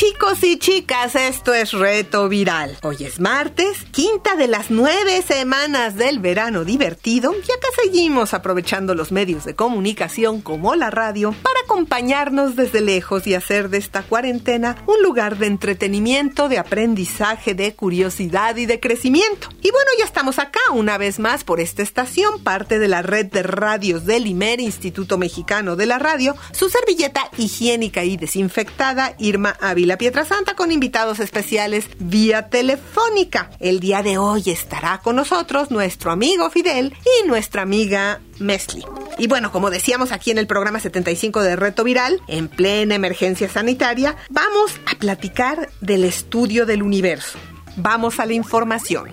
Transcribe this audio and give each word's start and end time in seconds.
Chicos 0.00 0.42
y 0.44 0.58
chicas, 0.58 1.14
esto 1.14 1.52
es 1.52 1.72
Reto 1.72 2.26
Viral. 2.30 2.78
Hoy 2.82 3.04
es 3.04 3.20
martes, 3.20 3.84
quinta 3.90 4.34
de 4.34 4.48
las 4.48 4.70
nueve 4.70 5.20
semanas 5.20 5.94
del 5.94 6.20
verano 6.20 6.64
divertido 6.64 7.34
y 7.34 7.52
acá 7.52 7.68
seguimos 7.84 8.32
aprovechando 8.32 8.94
los 8.94 9.12
medios 9.12 9.44
de 9.44 9.54
comunicación 9.54 10.40
como 10.40 10.74
la 10.74 10.88
radio 10.88 11.34
para 11.42 11.60
acompañarnos 11.64 12.56
desde 12.56 12.80
lejos 12.80 13.26
y 13.26 13.34
hacer 13.34 13.68
de 13.68 13.76
esta 13.76 14.02
cuarentena 14.02 14.82
un 14.86 15.02
lugar 15.02 15.36
de 15.36 15.48
entretenimiento, 15.48 16.48
de 16.48 16.56
aprendizaje, 16.56 17.52
de 17.52 17.74
curiosidad 17.74 18.56
y 18.56 18.64
de 18.64 18.80
crecimiento. 18.80 19.50
Y 19.60 19.70
bueno, 19.70 19.90
ya 19.98 20.06
estamos 20.06 20.38
acá 20.38 20.60
una 20.72 20.96
vez 20.96 21.18
más 21.18 21.44
por 21.44 21.60
esta 21.60 21.82
estación, 21.82 22.42
parte 22.42 22.78
de 22.78 22.88
la 22.88 23.02
red 23.02 23.26
de 23.26 23.42
radios 23.42 24.06
del 24.06 24.26
IMER, 24.26 24.60
Instituto 24.60 25.18
Mexicano 25.18 25.76
de 25.76 25.84
la 25.84 25.98
Radio, 25.98 26.36
su 26.52 26.70
servilleta 26.70 27.28
higiénica 27.36 28.02
y 28.02 28.16
desinfectada, 28.16 29.14
Irma 29.18 29.58
Ávila 29.60 29.89
Pietrasanta, 29.98 30.54
con 30.54 30.72
invitados 30.72 31.20
especiales 31.20 31.86
vía 31.98 32.48
telefónica. 32.48 33.50
El 33.60 33.80
día 33.80 34.02
de 34.02 34.18
hoy 34.18 34.44
estará 34.46 34.98
con 34.98 35.16
nosotros 35.16 35.70
nuestro 35.70 36.10
amigo 36.10 36.50
Fidel 36.50 36.94
y 37.04 37.26
nuestra 37.26 37.62
amiga 37.62 38.20
Mesli. 38.38 38.84
Y 39.18 39.26
bueno, 39.26 39.52
como 39.52 39.70
decíamos 39.70 40.12
aquí 40.12 40.30
en 40.30 40.38
el 40.38 40.46
programa 40.46 40.80
75 40.80 41.42
de 41.42 41.56
Reto 41.56 41.84
Viral, 41.84 42.20
en 42.28 42.48
plena 42.48 42.94
emergencia 42.94 43.48
sanitaria, 43.48 44.16
vamos 44.30 44.80
a 44.86 44.98
platicar 44.98 45.68
del 45.80 46.04
estudio 46.04 46.66
del 46.66 46.82
universo. 46.82 47.38
Vamos 47.76 48.18
a 48.18 48.26
la 48.26 48.32
información. 48.34 49.12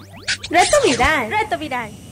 Reto 0.50 0.78
Viral. 0.86 1.30
Reto 1.30 1.58
Viral. 1.58 2.07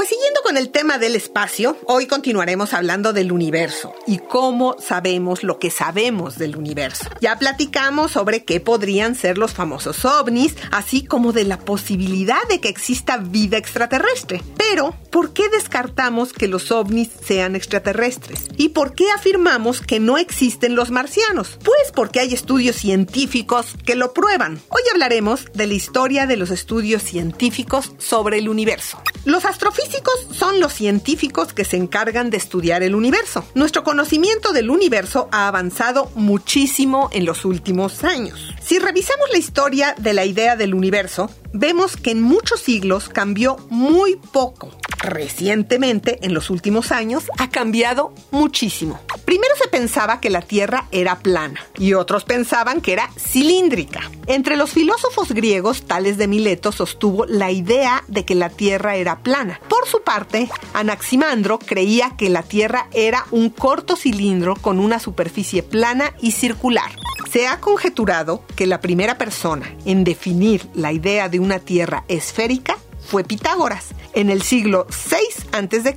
Pues 0.00 0.08
siguiendo 0.08 0.40
con 0.42 0.56
el 0.56 0.70
tema 0.70 0.96
del 0.96 1.14
espacio, 1.14 1.76
hoy 1.84 2.06
continuaremos 2.06 2.72
hablando 2.72 3.12
del 3.12 3.32
universo 3.32 3.94
y 4.06 4.16
cómo 4.16 4.76
sabemos 4.80 5.42
lo 5.42 5.58
que 5.58 5.70
sabemos 5.70 6.38
del 6.38 6.56
universo. 6.56 7.04
Ya 7.20 7.38
platicamos 7.38 8.12
sobre 8.12 8.46
qué 8.46 8.60
podrían 8.60 9.14
ser 9.14 9.36
los 9.36 9.52
famosos 9.52 10.06
ovnis, 10.06 10.54
así 10.72 11.04
como 11.04 11.34
de 11.34 11.44
la 11.44 11.58
posibilidad 11.58 12.42
de 12.48 12.62
que 12.62 12.70
exista 12.70 13.18
vida 13.18 13.58
extraterrestre. 13.58 14.42
Pero, 14.56 14.96
¿por 15.10 15.34
qué 15.34 15.50
descartamos 15.50 16.32
que 16.32 16.48
los 16.48 16.70
ovnis 16.70 17.10
sean 17.22 17.54
extraterrestres? 17.54 18.46
¿Y 18.56 18.70
por 18.70 18.94
qué 18.94 19.10
afirmamos 19.10 19.82
que 19.82 20.00
no 20.00 20.16
existen 20.16 20.76
los 20.76 20.90
marcianos? 20.90 21.58
Pues 21.62 21.92
porque 21.94 22.20
hay 22.20 22.32
estudios 22.32 22.76
científicos 22.76 23.74
que 23.84 23.96
lo 23.96 24.14
prueban. 24.14 24.62
Hoy 24.70 24.82
hablaremos 24.92 25.44
de 25.52 25.66
la 25.66 25.74
historia 25.74 26.26
de 26.26 26.38
los 26.38 26.50
estudios 26.50 27.02
científicos 27.02 27.92
sobre 27.98 28.38
el 28.38 28.48
universo. 28.48 28.98
Los 29.26 29.44
astrofísicos 29.44 29.89
son 30.32 30.60
los 30.60 30.72
científicos 30.72 31.52
que 31.52 31.64
se 31.64 31.76
encargan 31.76 32.30
de 32.30 32.36
estudiar 32.36 32.82
el 32.82 32.94
universo. 32.94 33.44
Nuestro 33.54 33.84
conocimiento 33.84 34.52
del 34.52 34.70
universo 34.70 35.28
ha 35.32 35.48
avanzado 35.48 36.10
muchísimo 36.14 37.10
en 37.12 37.24
los 37.24 37.44
últimos 37.44 38.04
años. 38.04 38.54
Si 38.62 38.78
revisamos 38.78 39.28
la 39.30 39.38
historia 39.38 39.94
de 39.98 40.14
la 40.14 40.24
idea 40.24 40.56
del 40.56 40.74
universo, 40.74 41.30
vemos 41.52 41.96
que 41.96 42.10
en 42.10 42.22
muchos 42.22 42.60
siglos 42.60 43.08
cambió 43.08 43.56
muy 43.68 44.16
poco. 44.16 44.70
Recientemente, 45.02 46.18
en 46.22 46.34
los 46.34 46.50
últimos 46.50 46.92
años, 46.92 47.24
ha 47.38 47.48
cambiado 47.48 48.12
muchísimo. 48.30 49.00
Primero 49.24 49.54
se 49.56 49.68
pensaba 49.68 50.20
que 50.20 50.28
la 50.28 50.42
Tierra 50.42 50.86
era 50.90 51.20
plana 51.20 51.60
y 51.78 51.94
otros 51.94 52.24
pensaban 52.24 52.82
que 52.82 52.92
era 52.92 53.10
cilíndrica. 53.16 54.10
Entre 54.26 54.56
los 54.56 54.70
filósofos 54.72 55.32
griegos, 55.32 55.86
Tales 55.86 56.18
de 56.18 56.28
Mileto 56.28 56.70
sostuvo 56.70 57.24
la 57.24 57.50
idea 57.50 58.04
de 58.08 58.24
que 58.26 58.34
la 58.34 58.50
Tierra 58.50 58.96
era 58.96 59.20
plana. 59.20 59.60
Por 59.68 59.88
su 59.88 60.02
parte, 60.02 60.50
Anaximandro 60.74 61.58
creía 61.58 62.14
que 62.18 62.28
la 62.28 62.42
Tierra 62.42 62.88
era 62.92 63.24
un 63.30 63.48
corto 63.48 63.96
cilindro 63.96 64.54
con 64.56 64.78
una 64.78 64.98
superficie 64.98 65.62
plana 65.62 66.12
y 66.20 66.32
circular. 66.32 66.90
Se 67.30 67.46
ha 67.46 67.60
conjeturado 67.60 68.42
que 68.56 68.66
la 68.66 68.80
primera 68.80 69.16
persona 69.16 69.72
en 69.84 70.02
definir 70.02 70.68
la 70.74 70.92
idea 70.92 71.28
de 71.28 71.38
una 71.38 71.60
Tierra 71.60 72.04
esférica 72.08 72.76
fue 72.98 73.22
Pitágoras 73.22 73.90
en 74.14 74.30
el 74.30 74.42
siglo 74.42 74.86
VI 74.88 75.44
a.C. 75.52 75.96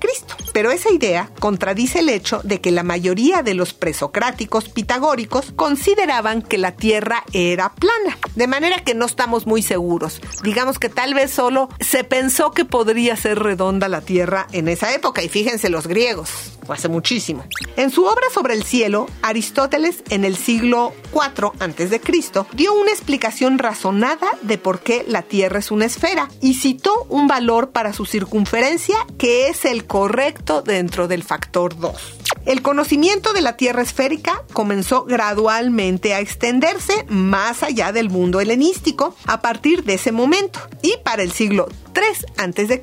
Pero 0.54 0.72
esa 0.72 0.92
idea 0.92 1.30
contradice 1.40 2.00
el 2.00 2.10
hecho 2.10 2.42
de 2.44 2.62
que 2.62 2.72
la 2.72 2.84
mayoría 2.84 3.42
de 3.44 3.54
los 3.54 3.74
presocráticos 3.74 4.70
pitagóricos 4.70 5.52
consideraban 5.56 6.42
que 6.42 6.58
la 6.58 6.74
Tierra 6.74 7.24
era 7.34 7.74
plana. 7.74 8.18
De 8.36 8.48
manera 8.48 8.84
que 8.84 8.94
no 8.94 9.06
estamos 9.06 9.48
muy 9.48 9.62
seguros. 9.62 10.22
Digamos 10.44 10.80
que 10.80 10.90
tal 10.90 11.14
vez 11.14 11.32
solo 11.32 11.70
se 11.80 12.04
pensó 12.04 12.52
que 12.52 12.66
podría 12.66 13.16
ser 13.16 13.40
redonda 13.40 13.90
la 13.90 14.02
Tierra 14.02 14.48
en 14.52 14.68
esa 14.68 14.94
época. 14.94 15.24
Y 15.24 15.30
fíjense 15.30 15.70
los 15.70 15.88
griegos, 15.88 16.30
fue 16.66 16.76
hace 16.76 16.90
muchísimo. 16.90 17.46
En 17.78 17.90
su 17.90 18.06
obra 18.06 18.26
sobre 18.34 18.54
el 18.54 18.64
cielo, 18.64 19.08
Aristóteles 19.22 20.04
en 20.10 20.26
el 20.26 20.36
siglo 20.36 20.94
IV 21.14 21.52
a.C. 21.60 22.02
dio 22.54 22.74
una 22.74 22.92
explicación 22.92 23.60
razonada 23.60 24.28
de 24.42 24.58
por 24.58 24.82
qué 24.82 25.04
la 25.08 25.24
Tierra 25.24 25.60
es 25.60 25.72
una 25.72 25.86
esfera 25.86 26.30
y 26.42 26.56
citó 26.56 27.06
un 27.10 27.28
valor 27.28 27.72
para 27.72 27.94
su 27.94 28.03
circunferencia 28.06 28.96
que 29.18 29.48
es 29.50 29.66
el 29.66 29.86
correcto 29.86 30.62
dentro 30.62 31.08
del 31.08 31.24
factor 31.24 31.78
2. 31.78 32.20
El 32.46 32.62
conocimiento 32.62 33.32
de 33.32 33.42
la 33.42 33.56
Tierra 33.56 33.82
esférica 33.82 34.44
comenzó 34.52 35.06
gradualmente 35.06 36.14
a 36.14 36.20
extenderse 36.20 37.06
más 37.08 37.64
allá 37.64 37.92
del 37.94 38.10
mundo 38.10 38.42
helenístico 38.42 39.16
a 39.26 39.42
partir 39.42 39.84
de 39.84 39.94
ese 39.94 40.12
momento. 40.12 40.60
Y 40.82 40.96
para 41.04 41.24
el 41.24 41.32
siglo 41.32 41.70
III 41.96 42.34
a.C., 42.38 42.82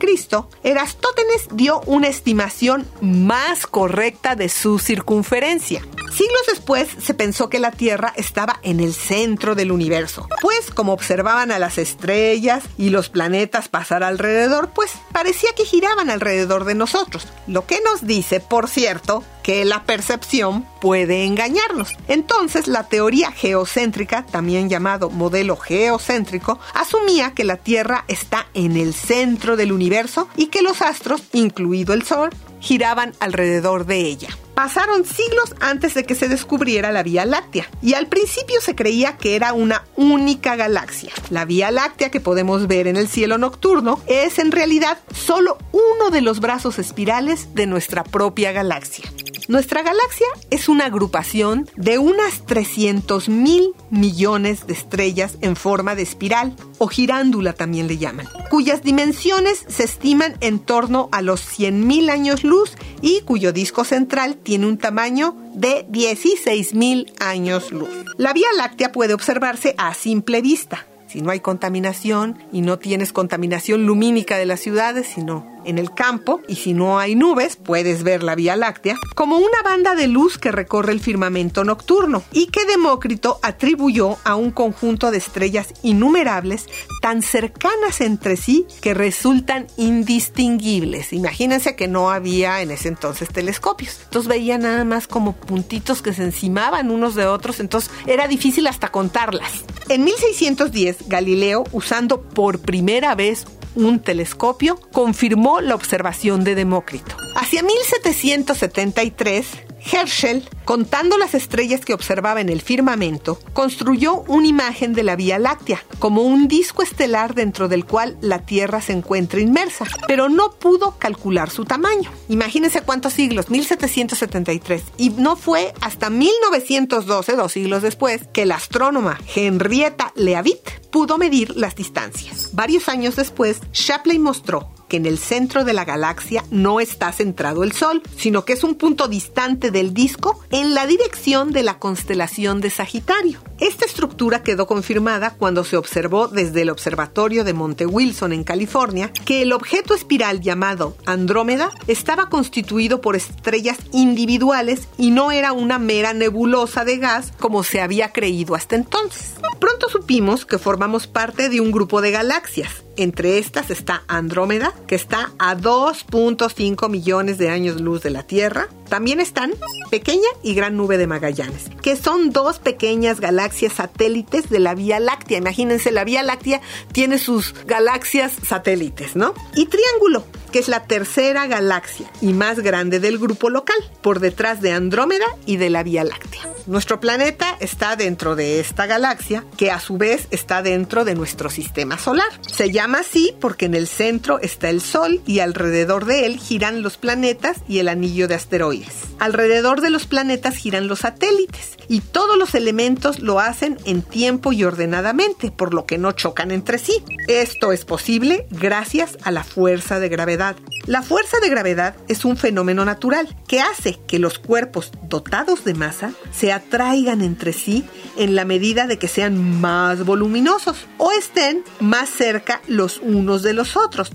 Erastótenes 0.62 1.48
dio 1.52 1.80
una 1.86 2.08
estimación 2.08 2.86
más 3.00 3.66
correcta 3.66 4.36
de 4.36 4.48
su 4.48 4.78
circunferencia. 4.78 5.82
Siglos 6.10 6.42
después 6.48 6.88
se 7.00 7.14
pensó 7.14 7.48
que 7.48 7.60
la 7.60 7.70
Tierra 7.70 8.12
estaba 8.16 8.58
en 8.62 8.80
el 8.80 8.94
centro 8.94 9.54
del 9.54 9.70
universo, 9.70 10.28
pues 10.42 10.70
como 10.70 10.92
observaban 10.92 11.52
a 11.52 11.60
las 11.60 11.78
estrellas 11.78 12.64
y 12.76 12.90
los 12.90 13.08
planetas 13.08 13.68
pasar 13.68 14.02
alrededor, 14.02 14.70
pues 14.74 14.90
parecía 15.12 15.50
que 15.56 15.64
giraban 15.64 16.10
alrededor 16.10 16.64
de 16.64 16.74
nosotros, 16.74 17.28
lo 17.46 17.64
que 17.64 17.80
nos 17.80 18.06
dice, 18.06 18.40
por 18.40 18.68
cierto, 18.68 19.22
que 19.42 19.64
la 19.64 19.84
percepción 19.84 20.66
puede 20.80 21.24
engañarnos. 21.24 21.96
Entonces, 22.08 22.66
la 22.66 22.88
teoría 22.88 23.32
geocéntrica, 23.32 24.26
también 24.26 24.68
llamado 24.68 25.10
modelo 25.10 25.56
geocéntrico, 25.56 26.58
asumía 26.74 27.32
que 27.32 27.44
la 27.44 27.56
Tierra 27.56 28.04
está 28.08 28.46
en 28.54 28.76
el 28.76 28.94
centro 29.00 29.56
del 29.56 29.72
universo 29.72 30.28
y 30.36 30.46
que 30.46 30.62
los 30.62 30.82
astros, 30.82 31.22
incluido 31.32 31.94
el 31.94 32.02
Sol, 32.02 32.30
giraban 32.60 33.14
alrededor 33.20 33.86
de 33.86 33.98
ella. 33.98 34.28
Pasaron 34.54 35.06
siglos 35.06 35.54
antes 35.60 35.94
de 35.94 36.04
que 36.04 36.14
se 36.14 36.28
descubriera 36.28 36.92
la 36.92 37.02
Vía 37.02 37.24
Láctea 37.24 37.66
y 37.80 37.94
al 37.94 38.08
principio 38.08 38.60
se 38.60 38.74
creía 38.74 39.16
que 39.16 39.34
era 39.34 39.54
una 39.54 39.86
única 39.96 40.54
galaxia. 40.54 41.12
La 41.30 41.46
Vía 41.46 41.70
Láctea 41.70 42.10
que 42.10 42.20
podemos 42.20 42.66
ver 42.66 42.86
en 42.86 42.96
el 42.96 43.08
cielo 43.08 43.38
nocturno 43.38 44.00
es 44.06 44.38
en 44.38 44.52
realidad 44.52 44.98
solo 45.14 45.56
uno 45.72 46.10
de 46.10 46.20
los 46.20 46.40
brazos 46.40 46.78
espirales 46.78 47.54
de 47.54 47.66
nuestra 47.66 48.04
propia 48.04 48.52
galaxia. 48.52 49.10
Nuestra 49.50 49.82
galaxia 49.82 50.28
es 50.50 50.68
una 50.68 50.84
agrupación 50.84 51.68
de 51.74 51.98
unas 51.98 52.46
300 52.46 53.28
mil 53.28 53.72
millones 53.90 54.68
de 54.68 54.74
estrellas 54.74 55.38
en 55.40 55.56
forma 55.56 55.96
de 55.96 56.02
espiral, 56.02 56.54
o 56.78 56.86
girándula 56.86 57.52
también 57.52 57.88
le 57.88 57.98
llaman, 57.98 58.28
cuyas 58.48 58.84
dimensiones 58.84 59.64
se 59.66 59.82
estiman 59.82 60.36
en 60.40 60.60
torno 60.60 61.08
a 61.10 61.20
los 61.20 61.40
100 61.40 61.84
mil 61.84 62.10
años 62.10 62.44
luz 62.44 62.76
y 63.02 63.22
cuyo 63.22 63.52
disco 63.52 63.82
central 63.82 64.36
tiene 64.36 64.68
un 64.68 64.78
tamaño 64.78 65.36
de 65.52 65.84
16 65.88 66.74
mil 66.74 67.12
años 67.18 67.72
luz. 67.72 67.90
La 68.18 68.32
Vía 68.32 68.46
Láctea 68.56 68.92
puede 68.92 69.14
observarse 69.14 69.74
a 69.78 69.94
simple 69.94 70.42
vista, 70.42 70.86
si 71.10 71.22
no 71.22 71.30
hay 71.32 71.40
contaminación 71.40 72.38
y 72.52 72.60
no 72.60 72.78
tienes 72.78 73.12
contaminación 73.12 73.84
lumínica 73.84 74.38
de 74.38 74.46
las 74.46 74.60
ciudades, 74.60 75.08
sino 75.12 75.50
en 75.64 75.78
el 75.78 75.92
campo, 75.92 76.40
y 76.48 76.56
si 76.56 76.72
no 76.72 76.98
hay 76.98 77.14
nubes, 77.14 77.56
puedes 77.56 78.02
ver 78.02 78.22
la 78.22 78.34
Vía 78.34 78.56
Láctea, 78.56 78.96
como 79.14 79.36
una 79.36 79.62
banda 79.62 79.94
de 79.94 80.08
luz 80.08 80.38
que 80.38 80.52
recorre 80.52 80.92
el 80.92 81.00
firmamento 81.00 81.64
nocturno 81.64 82.22
y 82.32 82.46
que 82.46 82.64
Demócrito 82.64 83.38
atribuyó 83.42 84.16
a 84.24 84.36
un 84.36 84.52
conjunto 84.52 85.10
de 85.10 85.18
estrellas 85.18 85.74
innumerables 85.82 86.66
tan 87.02 87.22
cercanas 87.22 88.00
entre 88.00 88.36
sí 88.36 88.66
que 88.80 88.94
resultan 88.94 89.66
indistinguibles. 89.76 91.12
Imagínense 91.12 91.76
que 91.76 91.88
no 91.88 92.10
había 92.10 92.62
en 92.62 92.70
ese 92.70 92.88
entonces 92.88 93.28
telescopios. 93.28 94.00
Entonces 94.04 94.28
veía 94.28 94.58
nada 94.58 94.84
más 94.84 95.06
como 95.06 95.34
puntitos 95.34 96.02
que 96.02 96.14
se 96.14 96.22
encimaban 96.22 96.90
unos 96.90 97.14
de 97.14 97.26
otros, 97.26 97.60
entonces 97.60 97.90
era 98.06 98.28
difícil 98.28 98.66
hasta 98.66 98.90
contarlas. 98.90 99.64
En 99.88 100.04
1610, 100.04 100.99
Galileo, 101.06 101.64
usando 101.72 102.22
por 102.22 102.60
primera 102.60 103.14
vez 103.14 103.46
un 103.74 104.00
telescopio, 104.00 104.78
confirmó 104.92 105.60
la 105.60 105.74
observación 105.74 106.44
de 106.44 106.54
Demócrito. 106.54 107.16
Hacia 107.36 107.62
1773, 107.62 109.46
Herschel, 109.92 110.48
contando 110.64 111.18
las 111.18 111.34
estrellas 111.34 111.84
que 111.84 111.94
observaba 111.94 112.40
en 112.40 112.48
el 112.48 112.60
firmamento, 112.60 113.38
construyó 113.52 114.24
una 114.28 114.46
imagen 114.46 114.92
de 114.92 115.02
la 115.02 115.16
Vía 115.16 115.38
Láctea, 115.38 115.82
como 115.98 116.22
un 116.22 116.48
disco 116.48 116.82
estelar 116.82 117.34
dentro 117.34 117.68
del 117.68 117.86
cual 117.86 118.18
la 118.20 118.44
Tierra 118.44 118.80
se 118.80 118.92
encuentra 118.92 119.40
inmersa, 119.40 119.86
pero 120.06 120.28
no 120.28 120.52
pudo 120.52 120.98
calcular 120.98 121.50
su 121.50 121.64
tamaño. 121.64 122.10
Imagínense 122.28 122.82
cuántos 122.82 123.14
siglos, 123.14 123.50
1773, 123.50 124.82
y 124.98 125.10
no 125.10 125.36
fue 125.36 125.72
hasta 125.80 126.10
1912, 126.10 127.36
dos 127.36 127.52
siglos 127.52 127.82
después, 127.82 128.22
que 128.32 128.46
la 128.46 128.56
astrónoma 128.56 129.18
Henrietta 129.34 130.12
Leavitt 130.14 130.89
pudo 130.90 131.18
medir 131.18 131.56
las 131.56 131.74
distancias. 131.74 132.50
Varios 132.52 132.88
años 132.88 133.16
después, 133.16 133.60
Shapley 133.72 134.18
mostró 134.18 134.68
que 134.88 134.96
en 134.96 135.06
el 135.06 135.18
centro 135.18 135.64
de 135.64 135.72
la 135.72 135.84
galaxia 135.84 136.44
no 136.50 136.80
está 136.80 137.12
centrado 137.12 137.62
el 137.62 137.72
Sol, 137.72 138.02
sino 138.16 138.44
que 138.44 138.52
es 138.52 138.64
un 138.64 138.74
punto 138.74 139.08
distante 139.08 139.70
del 139.70 139.94
disco 139.94 140.40
en 140.50 140.74
la 140.74 140.86
dirección 140.86 141.52
de 141.52 141.62
la 141.62 141.78
constelación 141.78 142.60
de 142.60 142.70
Sagitario. 142.70 143.40
Esta 143.60 143.84
estructura 143.84 144.42
quedó 144.42 144.66
confirmada 144.66 145.34
cuando 145.34 145.64
se 145.64 145.76
observó 145.76 146.28
desde 146.28 146.62
el 146.62 146.70
observatorio 146.70 147.44
de 147.44 147.52
Monte 147.52 147.84
Wilson 147.84 148.32
en 148.32 148.42
California 148.42 149.12
que 149.26 149.42
el 149.42 149.52
objeto 149.52 149.94
espiral 149.94 150.40
llamado 150.40 150.96
Andrómeda 151.04 151.70
estaba 151.86 152.30
constituido 152.30 153.02
por 153.02 153.16
estrellas 153.16 153.76
individuales 153.92 154.88
y 154.96 155.10
no 155.10 155.30
era 155.30 155.52
una 155.52 155.78
mera 155.78 156.14
nebulosa 156.14 156.86
de 156.86 156.96
gas 156.96 157.34
como 157.38 157.62
se 157.62 157.82
había 157.82 158.12
creído 158.12 158.54
hasta 158.54 158.76
entonces. 158.76 159.34
Pronto 159.58 159.90
supimos 159.90 160.46
que 160.46 160.58
formamos 160.58 161.06
parte 161.06 161.50
de 161.50 161.60
un 161.60 161.70
grupo 161.70 162.00
de 162.00 162.12
galaxias. 162.12 162.84
Entre 162.96 163.38
estas 163.38 163.70
está 163.70 164.02
Andrómeda, 164.08 164.74
que 164.86 164.94
está 164.94 165.32
a 165.38 165.56
2.5 165.56 166.88
millones 166.88 167.38
de 167.38 167.48
años 167.50 167.80
luz 167.80 168.02
de 168.02 168.10
la 168.10 168.24
Tierra. 168.24 168.68
También 168.88 169.20
están 169.20 169.52
Pequeña 169.90 170.28
y 170.42 170.54
Gran 170.54 170.76
Nube 170.76 170.98
de 170.98 171.06
Magallanes, 171.06 171.70
que 171.82 171.96
son 171.96 172.30
dos 172.30 172.58
pequeñas 172.58 173.20
galaxias 173.20 173.74
satélites 173.74 174.50
de 174.50 174.58
la 174.58 174.74
Vía 174.74 175.00
Láctea. 175.00 175.38
Imagínense, 175.38 175.92
la 175.92 176.04
Vía 176.04 176.22
Láctea 176.22 176.60
tiene 176.92 177.18
sus 177.18 177.54
galaxias 177.66 178.32
satélites, 178.46 179.16
¿no? 179.16 179.34
Y 179.54 179.66
Triángulo, 179.66 180.24
que 180.50 180.58
es 180.58 180.68
la 180.68 180.84
tercera 180.84 181.46
galaxia 181.46 182.10
y 182.20 182.32
más 182.32 182.60
grande 182.60 183.00
del 183.00 183.18
grupo 183.18 183.50
local, 183.50 183.76
por 184.02 184.20
detrás 184.20 184.60
de 184.60 184.72
Andrómeda 184.72 185.26
y 185.46 185.56
de 185.56 185.70
la 185.70 185.82
Vía 185.82 186.04
Láctea. 186.04 186.42
Nuestro 186.66 187.00
planeta 187.00 187.56
está 187.60 187.96
dentro 187.96 188.36
de 188.36 188.60
esta 188.60 188.86
galaxia, 188.86 189.44
que 189.56 189.70
a 189.70 189.80
su 189.80 189.96
vez 189.96 190.28
está 190.30 190.62
dentro 190.62 191.04
de 191.04 191.14
nuestro 191.14 191.50
sistema 191.50 191.98
solar. 191.98 192.28
Se 192.46 192.70
llama 192.70 192.98
así 192.98 193.34
porque 193.40 193.66
en 193.66 193.74
el 193.74 193.88
centro 193.88 194.38
está 194.40 194.68
el 194.68 194.80
Sol 194.80 195.20
y 195.26 195.40
alrededor 195.40 196.04
de 196.04 196.26
él 196.26 196.38
giran 196.38 196.82
los 196.82 196.96
planetas 196.96 197.58
y 197.68 197.78
el 197.78 197.88
anillo 197.88 198.28
de 198.28 198.34
asteroides. 198.34 198.94
Alrededor 199.18 199.80
de 199.80 199.90
los 199.90 200.06
planetas 200.06 200.56
giran 200.56 200.86
los 200.86 201.00
satélites 201.00 201.76
y 201.88 202.00
todos 202.00 202.38
los 202.38 202.54
elementos 202.54 203.20
lo 203.20 203.40
hacen 203.40 203.78
en 203.84 204.02
tiempo 204.02 204.52
y 204.52 204.64
ordenadamente, 204.64 205.50
por 205.50 205.74
lo 205.74 205.86
que 205.86 205.98
no 205.98 206.12
chocan 206.12 206.50
entre 206.50 206.78
sí. 206.78 207.02
Esto 207.28 207.72
es 207.72 207.84
posible 207.84 208.46
gracias 208.50 209.18
a 209.22 209.30
la 209.30 209.44
fuerza 209.44 209.98
de 209.98 210.08
gravedad. 210.08 210.39
La 210.86 211.02
fuerza 211.02 211.38
de 211.40 211.50
gravedad 211.50 211.94
es 212.08 212.24
un 212.24 212.38
fenómeno 212.38 212.86
natural 212.86 213.36
que 213.46 213.60
hace 213.60 214.00
que 214.06 214.18
los 214.18 214.38
cuerpos 214.38 214.90
dotados 215.02 215.64
de 215.64 215.74
masa 215.74 216.12
se 216.32 216.50
atraigan 216.50 217.20
entre 217.20 217.52
sí 217.52 217.84
en 218.16 218.34
la 218.34 218.46
medida 218.46 218.86
de 218.86 218.98
que 218.98 219.06
sean 219.06 219.60
más 219.60 220.04
voluminosos 220.06 220.86
o 220.96 221.12
estén 221.12 221.62
más 221.80 222.08
cerca 222.08 222.62
los 222.66 222.98
unos 222.98 223.42
de 223.42 223.52
los 223.52 223.76
otros. 223.76 224.10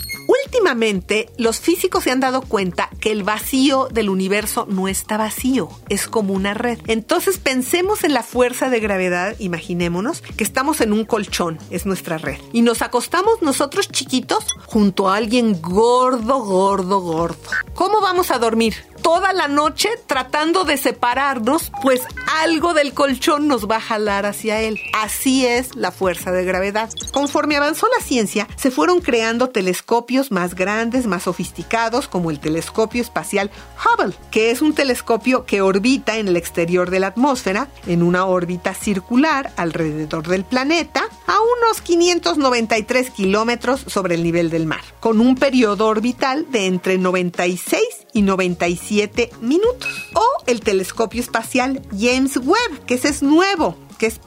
Últimamente, 0.46 1.30
los 1.38 1.60
físicos 1.60 2.04
se 2.04 2.12
han 2.12 2.20
dado 2.20 2.42
cuenta 2.42 2.90
que 3.00 3.12
el 3.12 3.24
vacío 3.24 3.88
del 3.92 4.10
universo 4.10 4.66
no 4.68 4.88
está 4.88 5.18
vacío, 5.18 5.70
es 5.90 6.08
como 6.08 6.34
una 6.34 6.54
red. 6.56 6.80
Entonces 6.88 7.38
pensemos 7.38 8.04
en 8.04 8.14
la 8.14 8.24
fuerza 8.24 8.70
de 8.70 8.80
gravedad, 8.80 9.36
imaginémonos 9.38 10.22
que 10.22 10.44
estamos 10.44 10.82
en 10.82 10.94
un 10.94 11.06
colchón, 11.06 11.60
es 11.70 11.86
nuestra 11.86 12.18
red, 12.18 12.40
y 12.52 12.62
nos 12.62 12.82
acostamos 12.82 13.42
nosotros 13.42 13.90
chiquitos 13.90 14.46
junto 14.66 15.10
a 15.10 15.18
alguien 15.18 15.62
gordo, 15.62 16.15
gordo, 16.24 17.00
gordo. 17.00 17.38
¿Cómo 17.74 18.02
vamos 18.02 18.32
a 18.32 18.40
dormir? 18.40 18.76
Toda 19.06 19.34
la 19.34 19.48
noche 19.48 19.90
tratando 20.08 20.64
de 20.64 20.78
separarnos, 20.78 21.72
pues 21.84 22.02
algo 22.42 22.74
del 22.74 22.96
colchón 22.96 23.48
nos 23.48 23.70
va 23.70 23.76
a 23.76 23.80
jalar 23.80 24.26
hacia 24.26 24.62
él. 24.62 24.80
Así 24.94 25.46
es 25.46 25.76
la 25.76 25.92
fuerza 25.92 26.32
de 26.32 26.44
gravedad. 26.44 26.90
Conforme 27.14 27.56
avanzó 27.56 27.88
la 27.96 28.04
ciencia, 28.04 28.48
se 28.56 28.72
fueron 28.72 29.02
creando 29.02 29.50
telescopios 29.50 30.32
más 30.32 30.56
grandes, 30.56 31.06
más 31.06 31.22
sofisticados, 31.22 32.08
como 32.08 32.32
el 32.32 32.40
telescopio 32.40 33.00
espacial 33.04 33.52
Hubble, 33.78 34.16
que 34.32 34.50
es 34.50 34.64
un 34.64 34.74
telescopio 34.74 35.46
que 35.46 35.62
orbita 35.62 36.18
en 36.18 36.28
el 36.28 36.36
exterior 36.36 36.90
de 36.90 37.00
la 37.00 37.08
atmósfera, 37.08 37.68
en 37.86 38.02
una 38.02 38.26
órbita 38.26 38.74
circular 38.74 39.54
alrededor 39.56 40.28
del 40.28 40.46
planeta, 40.46 41.04
a 41.28 41.38
unos 41.42 41.80
593 41.84 43.12
kilómetros 43.12 43.82
sobre 43.86 44.16
el 44.16 44.24
nivel 44.24 44.50
del 44.50 44.66
mar, 44.66 44.82
con 45.00 45.22
un 45.22 45.36
periodo 45.36 45.86
orbital 45.86 46.48
de 46.50 46.66
entre 46.66 46.98
96 46.98 47.84
y 48.12 48.24
97 48.24 48.95
minutos. 49.42 50.10
O 50.14 50.44
el 50.48 50.62
telescopio 50.62 51.22
espacial 51.22 51.82
James 51.92 52.38
Webb, 52.38 52.86
que 52.86 52.96
ese 52.96 53.10
es 53.10 53.22
nuevo, 53.22 53.78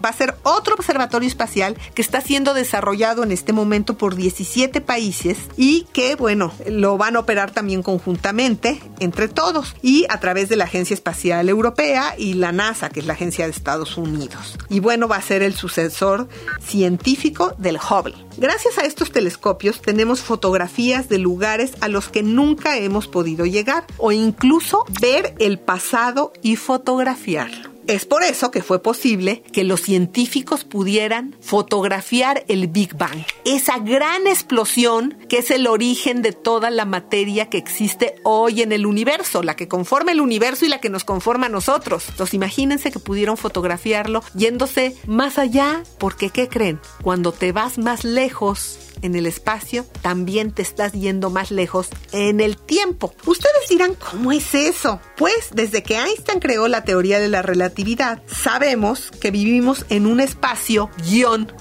va 0.04 0.10
a 0.10 0.12
ser 0.12 0.36
otro 0.42 0.74
observatorio 0.74 1.28
espacial 1.28 1.76
que 1.94 2.02
está 2.02 2.20
siendo 2.20 2.54
desarrollado 2.54 3.22
en 3.22 3.32
este 3.32 3.52
momento 3.52 3.96
por 3.96 4.14
17 4.14 4.80
países 4.80 5.38
y 5.56 5.86
que, 5.92 6.14
bueno, 6.14 6.52
lo 6.68 6.96
van 6.96 7.16
a 7.16 7.20
operar 7.20 7.50
también 7.50 7.82
conjuntamente 7.82 8.80
entre 9.00 9.28
todos 9.28 9.74
y 9.82 10.06
a 10.08 10.20
través 10.20 10.48
de 10.48 10.56
la 10.56 10.64
Agencia 10.64 10.94
Espacial 10.94 11.48
Europea 11.48 12.14
y 12.16 12.34
la 12.34 12.52
NASA, 12.52 12.90
que 12.90 13.00
es 13.00 13.06
la 13.06 13.14
agencia 13.14 13.44
de 13.44 13.52
Estados 13.52 13.96
Unidos. 13.96 14.56
Y 14.68 14.80
bueno, 14.80 15.08
va 15.08 15.16
a 15.16 15.22
ser 15.22 15.42
el 15.42 15.54
sucesor 15.54 16.28
científico 16.60 17.54
del 17.58 17.76
Hubble. 17.76 18.14
Gracias 18.36 18.78
a 18.78 18.82
estos 18.82 19.10
telescopios 19.10 19.82
tenemos 19.82 20.20
fotografías 20.20 21.08
de 21.08 21.18
lugares 21.18 21.72
a 21.80 21.88
los 21.88 22.08
que 22.08 22.22
nunca 22.22 22.78
hemos 22.78 23.08
podido 23.08 23.46
llegar 23.46 23.84
o 23.96 24.12
incluso 24.12 24.84
ver 25.00 25.34
el 25.38 25.58
pasado 25.58 26.32
y 26.42 26.56
fotografiarlo. 26.56 27.67
Es 27.88 28.04
por 28.04 28.22
eso 28.22 28.50
que 28.50 28.62
fue 28.62 28.82
posible 28.82 29.42
que 29.50 29.64
los 29.64 29.80
científicos 29.80 30.64
pudieran 30.64 31.34
fotografiar 31.40 32.44
el 32.46 32.66
Big 32.66 32.94
Bang, 32.94 33.24
esa 33.46 33.78
gran 33.78 34.26
explosión 34.26 35.16
que 35.30 35.38
es 35.38 35.50
el 35.50 35.66
origen 35.66 36.20
de 36.20 36.32
toda 36.32 36.68
la 36.68 36.84
materia 36.84 37.48
que 37.48 37.56
existe 37.56 38.16
hoy 38.24 38.60
en 38.60 38.72
el 38.72 38.84
universo, 38.84 39.42
la 39.42 39.56
que 39.56 39.68
conforma 39.68 40.12
el 40.12 40.20
universo 40.20 40.66
y 40.66 40.68
la 40.68 40.82
que 40.82 40.90
nos 40.90 41.04
conforma 41.04 41.46
a 41.46 41.48
nosotros. 41.48 42.04
Entonces 42.10 42.34
imagínense 42.34 42.92
que 42.92 42.98
pudieron 42.98 43.38
fotografiarlo 43.38 44.22
yéndose 44.34 44.94
más 45.06 45.38
allá, 45.38 45.82
porque 45.98 46.28
¿qué 46.28 46.46
creen? 46.46 46.80
Cuando 47.02 47.32
te 47.32 47.52
vas 47.52 47.78
más 47.78 48.04
lejos, 48.04 48.87
en 49.02 49.14
el 49.14 49.26
espacio, 49.26 49.84
también 50.02 50.52
te 50.52 50.62
estás 50.62 50.92
yendo 50.92 51.30
más 51.30 51.50
lejos 51.50 51.88
en 52.12 52.40
el 52.40 52.56
tiempo. 52.56 53.14
Ustedes 53.26 53.68
dirán, 53.68 53.94
¿cómo 53.94 54.32
es 54.32 54.54
eso? 54.54 55.00
Pues 55.16 55.48
desde 55.52 55.82
que 55.82 55.96
Einstein 55.96 56.40
creó 56.40 56.68
la 56.68 56.84
teoría 56.84 57.18
de 57.18 57.28
la 57.28 57.42
relatividad, 57.42 58.22
sabemos 58.26 59.10
que 59.10 59.30
vivimos 59.30 59.84
en 59.88 60.06
un 60.06 60.20
espacio 60.20 60.90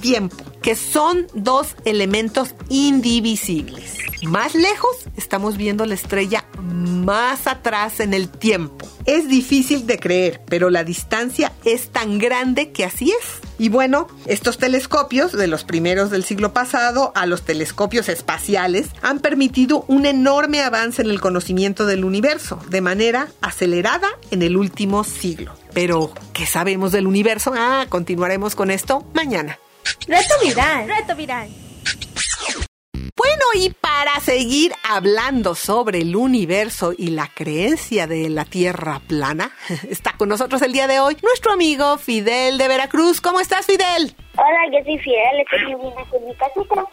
tiempo, 0.01 0.37
que 0.61 0.75
son 0.75 1.27
dos 1.33 1.75
elementos 1.85 2.55
indivisibles. 2.69 3.97
Más 4.23 4.55
lejos 4.55 4.97
estamos 5.15 5.57
viendo 5.57 5.85
la 5.85 5.93
estrella 5.93 6.45
más 6.61 7.47
atrás 7.47 7.99
en 7.99 8.13
el 8.13 8.29
tiempo. 8.29 8.87
Es 9.05 9.27
difícil 9.27 9.87
de 9.87 9.99
creer, 9.99 10.41
pero 10.47 10.69
la 10.69 10.83
distancia 10.83 11.53
es 11.63 11.89
tan 11.89 12.17
grande 12.17 12.71
que 12.71 12.85
así 12.85 13.11
es. 13.11 13.46
Y 13.59 13.69
bueno, 13.69 14.07
estos 14.25 14.57
telescopios, 14.57 15.31
de 15.31 15.47
los 15.47 15.63
primeros 15.63 16.11
del 16.11 16.23
siglo 16.23 16.53
pasado 16.53 17.11
a 17.15 17.25
los 17.25 17.43
telescopios 17.43 18.09
espaciales, 18.09 18.89
han 19.01 19.19
permitido 19.19 19.85
un 19.87 20.05
enorme 20.05 20.61
avance 20.61 21.01
en 21.01 21.09
el 21.09 21.19
conocimiento 21.19 21.85
del 21.85 22.05
universo, 22.05 22.61
de 22.69 22.81
manera 22.81 23.27
acelerada 23.41 24.07
en 24.31 24.41
el 24.41 24.57
último 24.57 25.03
siglo. 25.03 25.53
Pero, 25.73 26.11
¿qué 26.33 26.45
sabemos 26.45 26.91
del 26.91 27.07
universo? 27.07 27.53
Ah, 27.55 27.85
continuaremos 27.89 28.55
con 28.55 28.71
esto 28.71 29.05
mañana. 29.13 29.57
Reto 30.07 30.33
viral. 30.43 30.87
Reto 30.87 31.15
viral. 31.15 31.66
Bueno, 33.17 33.45
y 33.55 33.71
para 33.71 34.19
seguir 34.19 34.73
hablando 34.87 35.55
sobre 35.55 36.01
el 36.01 36.15
universo 36.15 36.93
y 36.95 37.07
la 37.07 37.27
creencia 37.33 38.05
de 38.05 38.29
la 38.29 38.45
Tierra 38.45 39.01
plana, 39.07 39.49
está 39.89 40.13
con 40.13 40.29
nosotros 40.29 40.61
el 40.61 40.71
día 40.71 40.85
de 40.85 40.99
hoy 40.99 41.17
nuestro 41.23 41.51
amigo 41.51 41.97
Fidel 41.97 42.59
de 42.59 42.67
Veracruz. 42.67 43.19
¿Cómo 43.19 43.39
estás, 43.39 43.65
Fidel? 43.65 44.15
Hola, 44.35 44.59
yo 44.71 44.85
soy 44.85 44.99
Fidel, 44.99 45.39
estoy 45.41 45.59
viviendo 45.61 46.05
con 46.11 46.25
mi 46.25 46.35
casita. 46.35 46.85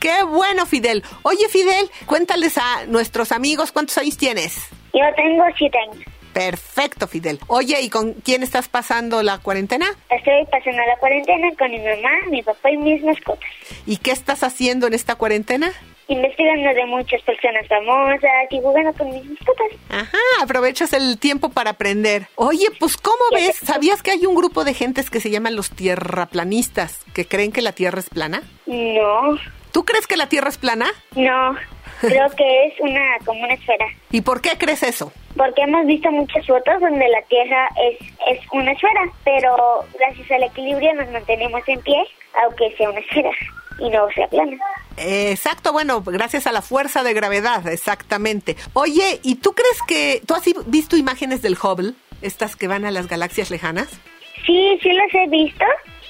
Qué 0.00 0.24
bueno, 0.24 0.66
Fidel. 0.66 1.04
Oye, 1.22 1.48
Fidel, 1.48 1.88
cuéntales 2.06 2.58
a 2.58 2.86
nuestros 2.88 3.30
amigos 3.30 3.70
cuántos 3.70 3.96
años 3.98 4.16
tienes. 4.16 4.68
Yo 4.92 5.04
tengo 5.14 5.44
siete 5.56 5.78
años. 5.78 6.04
Perfecto, 6.34 7.06
Fidel. 7.06 7.38
Oye, 7.46 7.80
¿y 7.80 7.88
con 7.88 8.12
quién 8.14 8.42
estás 8.42 8.68
pasando 8.68 9.22
la 9.22 9.38
cuarentena? 9.38 9.86
Estoy 10.10 10.44
pasando 10.50 10.82
la 10.86 10.96
cuarentena 10.98 11.48
con 11.58 11.70
mi 11.70 11.78
mamá, 11.78 12.10
mi 12.28 12.42
papá 12.42 12.70
y 12.70 12.76
mis 12.76 13.02
mascotas. 13.04 13.48
¿Y 13.86 13.96
qué 13.98 14.10
estás 14.10 14.42
haciendo 14.42 14.86
en 14.88 14.94
esta 14.94 15.14
cuarentena? 15.14 15.72
Investigando 16.08 16.74
de 16.74 16.84
muchas 16.86 17.22
personas 17.22 17.66
famosas 17.66 18.20
y 18.50 18.60
jugando 18.60 18.92
con 18.92 19.10
mis 19.10 19.24
mascotas. 19.24 19.66
Ajá, 19.88 20.18
aprovechas 20.42 20.92
el 20.92 21.18
tiempo 21.18 21.48
para 21.50 21.70
aprender. 21.70 22.26
Oye, 22.34 22.66
pues 22.78 22.96
¿cómo 22.96 23.22
ves? 23.32 23.56
¿Sabías 23.56 24.02
que 24.02 24.10
hay 24.10 24.26
un 24.26 24.34
grupo 24.34 24.64
de 24.64 24.74
gentes 24.74 25.08
que 25.08 25.20
se 25.20 25.30
llaman 25.30 25.56
los 25.56 25.70
tierraplanistas, 25.70 26.98
que 27.14 27.26
creen 27.26 27.52
que 27.52 27.62
la 27.62 27.72
Tierra 27.72 28.00
es 28.00 28.10
plana? 28.10 28.42
No, 28.66 29.38
¿Tú 29.72 29.84
crees 29.84 30.06
que 30.06 30.16
la 30.16 30.28
Tierra 30.28 30.48
es 30.48 30.58
plana? 30.58 30.86
no. 31.14 31.56
Creo 32.00 32.28
que 32.36 32.66
es 32.66 32.74
una 32.80 33.00
como 33.24 33.44
una 33.44 33.54
esfera. 33.54 33.86
¿Y 34.10 34.20
por 34.20 34.40
qué 34.42 34.58
crees 34.58 34.82
eso? 34.82 35.12
Porque 35.36 35.62
hemos 35.62 35.86
visto 35.86 36.10
muchas 36.12 36.46
fotos 36.46 36.80
donde 36.80 37.08
la 37.08 37.22
Tierra 37.22 37.68
es, 37.82 37.98
es 38.28 38.40
una 38.52 38.72
esfera, 38.72 39.00
pero 39.24 39.84
gracias 39.98 40.30
al 40.30 40.44
equilibrio 40.44 40.94
nos 40.94 41.10
mantenemos 41.10 41.60
en 41.66 41.80
pie, 41.80 42.04
aunque 42.44 42.74
sea 42.76 42.90
una 42.90 43.00
esfera 43.00 43.30
y 43.78 43.90
no 43.90 44.08
sea 44.14 44.28
plana. 44.28 44.56
Exacto, 44.96 45.72
bueno, 45.72 46.02
gracias 46.02 46.46
a 46.46 46.52
la 46.52 46.62
fuerza 46.62 47.02
de 47.02 47.14
gravedad, 47.14 47.66
exactamente. 47.66 48.56
Oye, 48.74 49.20
¿y 49.22 49.36
tú 49.36 49.52
crees 49.52 49.78
que 49.88 50.22
tú 50.26 50.34
has 50.34 50.44
visto 50.66 50.96
imágenes 50.96 51.42
del 51.42 51.56
Hubble, 51.60 51.94
estas 52.22 52.54
que 52.56 52.68
van 52.68 52.84
a 52.84 52.90
las 52.90 53.08
galaxias 53.08 53.50
lejanas? 53.50 53.88
Sí, 54.46 54.78
sí 54.82 54.92
los 54.92 55.14
he 55.14 55.28
visto, 55.28 55.64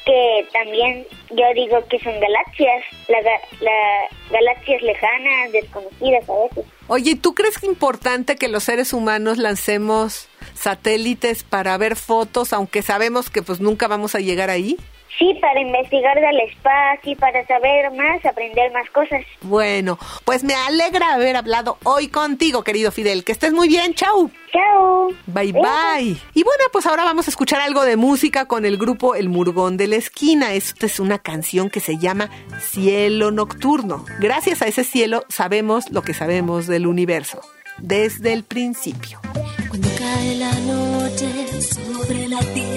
que 0.04 0.46
también 0.52 1.06
yo 1.30 1.44
digo 1.54 1.84
que 1.88 1.98
son 2.00 2.12
galaxias, 2.20 2.84
la, 3.08 3.20
la- 3.60 4.08
galaxias 4.30 4.82
lejanas, 4.82 5.52
desconocidas 5.52 6.28
a 6.28 6.34
veces. 6.44 6.64
Oye, 6.88 7.10
¿y 7.12 7.14
tú 7.14 7.34
crees 7.34 7.58
que 7.58 7.66
es 7.66 7.72
importante 7.72 8.36
que 8.36 8.48
los 8.48 8.64
seres 8.64 8.92
humanos 8.92 9.38
lancemos 9.38 10.28
satélites 10.54 11.42
para 11.44 11.76
ver 11.78 11.96
fotos, 11.96 12.52
aunque 12.52 12.82
sabemos 12.82 13.30
que 13.30 13.42
pues 13.42 13.60
nunca 13.60 13.88
vamos 13.88 14.14
a 14.14 14.20
llegar 14.20 14.50
ahí? 14.50 14.76
Sí, 15.18 15.32
para 15.40 15.60
investigar 15.60 16.20
del 16.20 16.40
espacio 16.40 17.12
y 17.12 17.14
para 17.14 17.46
saber 17.46 17.90
más, 17.92 18.24
aprender 18.24 18.72
más 18.72 18.88
cosas. 18.90 19.24
Bueno, 19.42 19.98
pues 20.24 20.42
me 20.42 20.54
alegra 20.54 21.14
haber 21.14 21.36
hablado 21.36 21.78
hoy 21.84 22.08
contigo, 22.08 22.64
querido 22.64 22.90
Fidel. 22.90 23.22
Que 23.22 23.32
estés 23.32 23.52
muy 23.52 23.68
bien, 23.68 23.94
chau. 23.94 24.30
Chao. 24.52 25.08
Bye 25.26 25.52
bye. 25.52 26.16
Y 26.34 26.42
bueno, 26.42 26.64
pues 26.72 26.86
ahora 26.86 27.04
vamos 27.04 27.28
a 27.28 27.30
escuchar 27.30 27.60
algo 27.60 27.84
de 27.84 27.96
música 27.96 28.46
con 28.46 28.64
el 28.64 28.76
grupo 28.76 29.14
El 29.14 29.28
Murgón 29.28 29.76
de 29.76 29.86
la 29.86 29.96
Esquina. 29.96 30.52
Esta 30.54 30.86
es 30.86 30.98
una 30.98 31.18
canción 31.18 31.70
que 31.70 31.80
se 31.80 31.98
llama 31.98 32.30
Cielo 32.60 33.30
Nocturno. 33.30 34.04
Gracias 34.18 34.62
a 34.62 34.66
ese 34.66 34.84
cielo 34.84 35.24
sabemos 35.28 35.90
lo 35.90 36.02
que 36.02 36.14
sabemos 36.14 36.66
del 36.66 36.86
universo. 36.86 37.40
Desde 37.78 38.32
el 38.32 38.44
principio. 38.44 39.20
Cuando 39.68 39.88
cae 39.98 40.36
la 40.36 40.52
noche 40.60 41.60
sobre 41.60 42.28
la 42.28 42.38
tierra, 42.38 42.73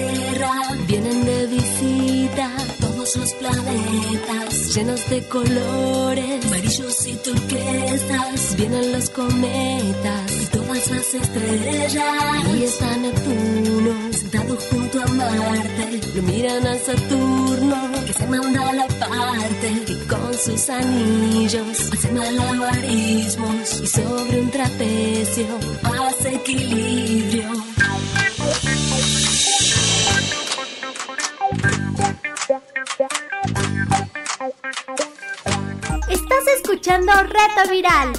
todos 3.08 3.16
los 3.16 3.34
planetas 3.34 4.74
llenos 4.74 5.08
de 5.08 5.22
colores, 5.28 6.44
amarillos 6.46 7.06
y 7.06 7.14
turquesas. 7.16 8.56
Vienen 8.56 8.92
los 8.92 9.10
cometas 9.10 10.42
y 10.42 10.46
todas 10.46 10.90
las 10.90 11.14
estrellas. 11.14 12.04
Y 12.54 12.64
está 12.64 12.96
Neptuno 12.96 14.12
sentado 14.12 14.58
junto 14.70 15.02
a 15.02 15.06
Marte. 15.06 16.00
Lo 16.14 16.22
miran 16.22 16.66
a 16.66 16.74
Saturno 16.76 17.76
que 18.06 18.12
se 18.12 18.26
manda 18.26 18.68
a 18.68 18.72
la 18.74 18.86
parte 18.86 19.72
y 19.86 19.94
con 20.06 20.34
sus 20.34 20.68
anillos 20.68 21.90
hace 21.92 22.12
malabarismos 22.12 23.80
y 23.80 23.86
sobre 23.86 24.40
un 24.40 24.50
trapecio 24.50 25.46
hace 25.82 26.34
equilibrio. 26.34 27.77
Estás 36.08 36.46
escuchando 36.56 37.12
Reto 37.22 37.70
Viral. 37.70 38.12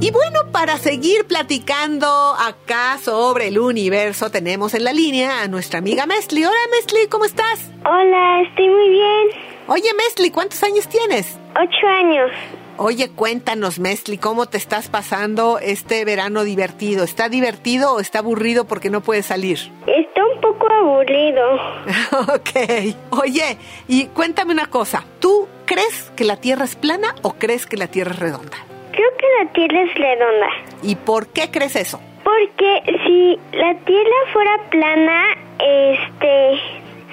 Y 0.00 0.10
bueno, 0.10 0.52
para 0.52 0.76
seguir 0.76 1.26
platicando 1.26 2.06
acá 2.06 2.98
sobre 2.98 3.48
el 3.48 3.58
universo, 3.58 4.30
tenemos 4.30 4.74
en 4.74 4.84
la 4.84 4.92
línea 4.92 5.42
a 5.42 5.48
nuestra 5.48 5.78
amiga 5.78 6.04
Mesli. 6.04 6.44
Hola 6.44 6.56
Mesli, 6.70 7.08
¿cómo 7.08 7.24
estás? 7.24 7.70
Hola, 7.86 8.42
estoy 8.42 8.68
muy 8.68 8.88
bien. 8.90 9.28
Oye 9.66 9.90
Mesli, 9.94 10.30
¿cuántos 10.30 10.62
años 10.62 10.86
tienes? 10.88 11.38
Ocho 11.52 11.86
años. 11.86 12.30
Oye, 12.76 13.08
cuéntanos, 13.08 13.78
Mesli, 13.78 14.18
¿cómo 14.18 14.46
te 14.46 14.56
estás 14.56 14.88
pasando 14.88 15.60
este 15.60 16.04
verano 16.04 16.42
divertido? 16.42 17.04
¿Está 17.04 17.28
divertido 17.28 17.94
o 17.94 18.00
está 18.00 18.18
aburrido 18.18 18.64
porque 18.64 18.90
no 18.90 19.00
puedes 19.00 19.26
salir? 19.26 19.58
Está 19.86 20.24
un 20.24 20.40
poco 20.40 20.66
aburrido. 20.72 21.54
ok. 22.34 22.96
Oye, 23.22 23.58
y 23.86 24.06
cuéntame 24.06 24.52
una 24.52 24.66
cosa. 24.66 25.04
¿Tú 25.20 25.46
crees 25.66 26.10
que 26.16 26.24
la 26.24 26.36
Tierra 26.36 26.64
es 26.64 26.74
plana 26.74 27.14
o 27.22 27.34
crees 27.34 27.66
que 27.66 27.76
la 27.76 27.86
Tierra 27.86 28.10
es 28.10 28.18
redonda? 28.18 28.56
Creo 28.90 29.10
que 29.18 29.44
la 29.44 29.52
Tierra 29.52 29.82
es 29.82 29.94
redonda. 29.94 30.48
¿Y 30.82 30.96
por 30.96 31.28
qué 31.28 31.52
crees 31.52 31.76
eso? 31.76 32.00
Porque 32.24 32.82
si 33.06 33.38
la 33.56 33.74
Tierra 33.84 34.16
fuera 34.32 34.58
plana, 34.70 35.22
este, 35.60 36.60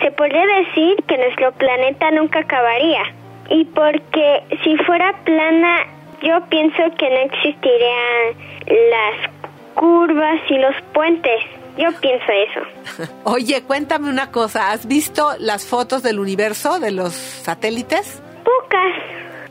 se 0.01 0.11
podría 0.11 0.45
decir 0.45 0.97
que 1.07 1.17
nuestro 1.19 1.51
planeta 1.51 2.09
nunca 2.09 2.39
acabaría. 2.39 3.03
Y 3.51 3.65
porque 3.65 4.43
si 4.63 4.77
fuera 4.77 5.13
plana, 5.25 5.85
yo 6.23 6.39
pienso 6.49 6.77
que 6.97 7.09
no 7.09 7.17
existirían 7.17 8.35
las 8.89 9.29
curvas 9.75 10.39
y 10.49 10.57
los 10.57 10.75
puentes. 10.93 11.43
Yo 11.77 11.89
pienso 11.99 12.25
eso. 12.31 13.11
Oye, 13.25 13.61
cuéntame 13.63 14.09
una 14.09 14.31
cosa. 14.31 14.71
¿Has 14.71 14.87
visto 14.87 15.31
las 15.39 15.67
fotos 15.67 16.01
del 16.01 16.19
universo, 16.19 16.79
de 16.79 16.91
los 16.91 17.13
satélites? 17.13 18.21
Pocas. 18.43 18.93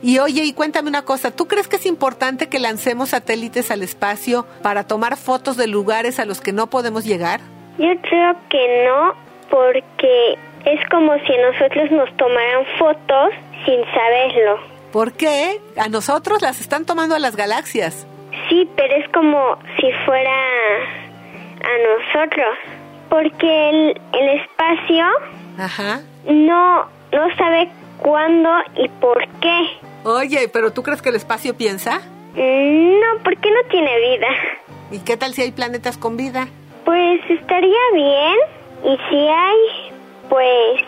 Y 0.03 0.17
oye, 0.17 0.43
y 0.45 0.53
cuéntame 0.53 0.89
una 0.89 1.03
cosa, 1.03 1.29
¿tú 1.29 1.47
crees 1.47 1.67
que 1.67 1.75
es 1.75 1.85
importante 1.85 2.49
que 2.49 2.57
lancemos 2.57 3.09
satélites 3.09 3.69
al 3.69 3.83
espacio 3.83 4.47
para 4.63 4.87
tomar 4.87 5.15
fotos 5.15 5.57
de 5.57 5.67
lugares 5.67 6.19
a 6.19 6.25
los 6.25 6.41
que 6.41 6.53
no 6.53 6.71
podemos 6.71 7.05
llegar? 7.05 7.39
Yo 7.77 7.91
creo 8.01 8.35
que 8.49 8.83
no, 8.87 9.13
porque 9.51 10.39
es 10.65 10.89
como 10.89 11.13
si 11.19 11.37
nosotros 11.37 11.91
nos 11.91 12.17
tomaran 12.17 12.65
fotos 12.79 13.29
sin 13.65 13.81
saberlo. 13.93 14.59
¿Por 14.91 15.13
qué? 15.13 15.59
A 15.77 15.87
nosotros 15.87 16.41
las 16.41 16.59
están 16.59 16.85
tomando 16.85 17.15
a 17.15 17.19
las 17.19 17.35
galaxias. 17.35 18.05
Sí, 18.49 18.69
pero 18.75 18.95
es 18.95 19.07
como 19.09 19.57
si 19.79 19.91
fuera 20.05 20.31
a 21.63 22.13
nosotros, 22.17 22.57
porque 23.09 23.69
el, 23.69 24.01
el 24.13 24.39
espacio 24.41 25.05
Ajá. 25.57 26.01
no, 26.25 26.85
no 27.11 27.35
sabe 27.37 27.69
cuándo 27.99 28.49
y 28.75 28.87
por 28.99 29.25
qué. 29.39 29.61
Oye, 30.03 30.49
pero 30.51 30.71
¿tú 30.71 30.83
crees 30.83 31.01
que 31.01 31.09
el 31.09 31.15
espacio 31.15 31.55
piensa? 31.55 32.01
No, 32.33 33.23
porque 33.23 33.49
no 33.51 33.69
tiene 33.69 33.99
vida. 33.99 34.27
¿Y 34.91 34.99
qué 34.99 35.15
tal 35.17 35.33
si 35.33 35.41
hay 35.43 35.51
planetas 35.51 35.97
con 35.97 36.17
vida? 36.17 36.47
Pues 36.85 37.21
estaría 37.29 37.77
bien, 37.93 38.35
y 38.83 38.97
si 39.09 39.27
hay, 39.27 39.91
pues 40.29 40.81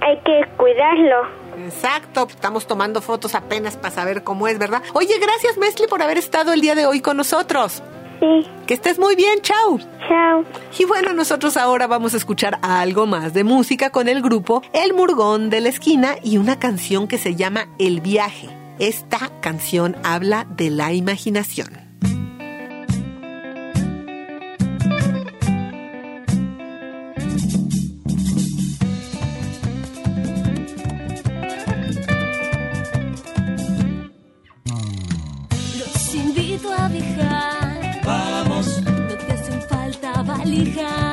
hay 0.00 0.16
que 0.18 0.44
cuidarlo. 0.56 1.43
Exacto, 1.64 2.26
estamos 2.28 2.66
tomando 2.66 3.00
fotos 3.00 3.34
apenas 3.34 3.76
para 3.76 3.94
saber 3.94 4.22
cómo 4.22 4.48
es, 4.48 4.58
¿verdad? 4.58 4.82
Oye, 4.92 5.18
gracias 5.18 5.56
Mesli 5.58 5.86
por 5.86 6.02
haber 6.02 6.18
estado 6.18 6.52
el 6.52 6.60
día 6.60 6.74
de 6.74 6.86
hoy 6.86 7.00
con 7.00 7.16
nosotros. 7.16 7.82
Sí, 8.20 8.48
Que 8.66 8.74
estés 8.74 8.98
muy 8.98 9.16
bien, 9.16 9.40
chao. 9.42 9.78
chao. 10.08 10.44
Y 10.78 10.84
bueno, 10.84 11.12
nosotros 11.12 11.56
ahora 11.56 11.86
vamos 11.86 12.14
a 12.14 12.16
escuchar 12.16 12.58
algo 12.62 13.06
más 13.06 13.34
de 13.34 13.44
música 13.44 13.90
con 13.90 14.08
el 14.08 14.22
grupo 14.22 14.62
El 14.72 14.94
Murgón 14.94 15.50
de 15.50 15.60
la 15.60 15.68
Esquina 15.68 16.16
y 16.22 16.38
una 16.38 16.58
canción 16.58 17.08
que 17.08 17.18
se 17.18 17.34
llama 17.34 17.68
El 17.78 18.00
Viaje. 18.00 18.48
Esta 18.78 19.30
canción 19.40 19.96
habla 20.04 20.46
de 20.48 20.70
la 20.70 20.92
imaginación. 20.92 21.83
liga. 40.54 41.03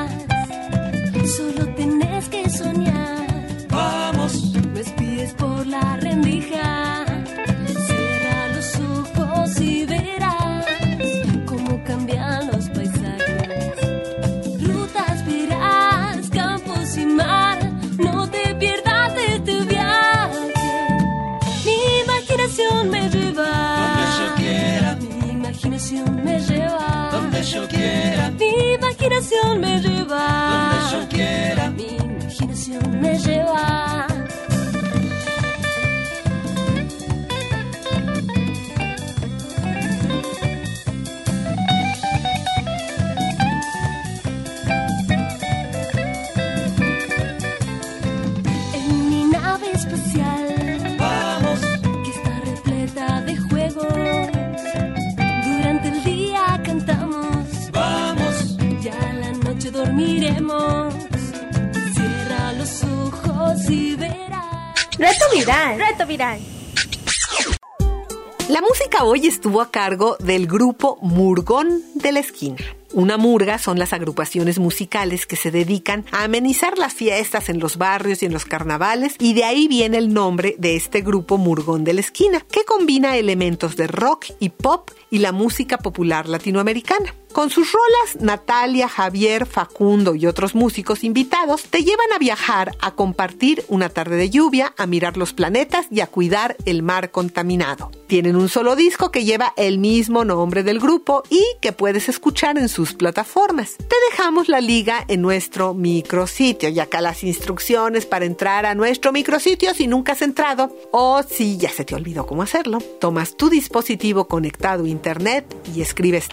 La 68.50 68.60
música 68.60 69.06
hoy 69.06 69.28
estuvo 69.28 69.62
a 69.62 69.72
cargo 69.72 70.18
del 70.20 70.46
grupo 70.46 70.98
Murgón 71.02 71.84
de 71.96 72.12
la 72.12 72.20
Esquina. 72.20 72.58
Una 72.92 73.16
murga 73.16 73.58
son 73.58 73.80
las 73.80 73.94
agrupaciones 73.94 74.60
musicales 74.60 75.26
que 75.26 75.38
se 75.38 75.52
dedican 75.52 76.04
a 76.12 76.26
amenizar 76.26 76.78
las 76.78 76.94
fiestas 76.94 77.48
en 77.48 77.62
los 77.62 77.78
barrios 77.78 78.22
y 78.22 78.26
en 78.26 78.34
los 78.34 78.44
carnavales 78.44 79.16
y 79.20 79.34
de 79.36 79.46
ahí 79.46 79.70
viene 79.70 80.00
el 80.00 80.14
nombre 80.14 80.56
de 80.58 80.76
este 80.76 81.00
grupo 81.00 81.38
Murgón 81.38 81.86
de 81.86 81.94
la 81.94 82.02
Esquina, 82.02 82.42
que 82.42 82.66
combina 82.66 83.16
elementos 83.16 83.78
de 83.78 83.88
rock 83.88 84.26
y 84.40 84.50
pop 84.50 84.92
y 85.10 85.20
la 85.20 85.32
música 85.32 85.78
popular 85.78 86.28
latinoamericana. 86.28 87.16
Con 87.34 87.50
sus 87.50 87.72
rolas, 87.72 88.22
Natalia, 88.22 88.90
Javier, 88.90 89.46
Facundo 89.46 90.16
y 90.16 90.26
otros 90.26 90.54
músicos 90.54 91.04
invitados 91.06 91.64
te 91.64 91.84
llevan 91.84 92.12
a 92.14 92.20
viajar, 92.20 92.76
a 92.82 92.92
compartir 92.92 93.64
una 93.70 93.88
tarde 93.88 94.18
de 94.18 94.30
lluvia, 94.30 94.74
a 94.78 94.86
mirar 94.86 95.16
los 95.16 95.32
planetas 95.32 95.88
y 95.90 96.02
a 96.02 96.08
cuidar 96.08 96.58
el 96.66 96.84
mar 96.84 97.12
contaminado. 97.12 97.90
Tienen 98.08 98.36
un 98.36 98.50
solo 98.50 98.76
disco 98.76 99.12
que 99.12 99.24
lleva 99.24 99.54
el 99.56 99.78
mismo 99.78 100.26
nombre 100.26 100.64
del 100.64 100.82
grupo 100.82 101.24
y 101.30 101.42
que 101.62 101.72
puedes 101.72 102.10
escuchar 102.10 102.58
en 102.58 102.68
sus 102.68 102.94
plataformas. 102.94 103.78
Te 103.78 103.96
dejamos 104.12 104.50
la 104.50 104.60
liga 104.60 105.06
en 105.08 105.22
nuestro 105.22 105.74
micrositio 105.74 106.68
y 106.68 106.82
acá 106.82 107.00
las 107.00 107.24
instrucciones 107.24 108.06
para 108.06 108.26
entrar 108.26 108.66
a 108.66 108.76
nuestro 108.76 109.14
micrositio 109.14 109.74
si 109.74 109.88
nunca 109.88 110.12
has 110.12 110.22
entrado 110.22 110.76
o 110.92 111.24
si 111.24 111.58
ya 111.58 111.70
se 111.70 111.86
te 111.86 111.96
olvidó 111.96 112.26
cómo 112.26 112.44
hacerlo. 112.44 112.80
Tomas 113.00 113.38
tu 113.38 113.50
dispositivo 113.50 114.28
conectado 114.28 114.84
a 114.84 114.90
internet 114.90 115.46
y 115.74 115.82
escribes 115.82 116.28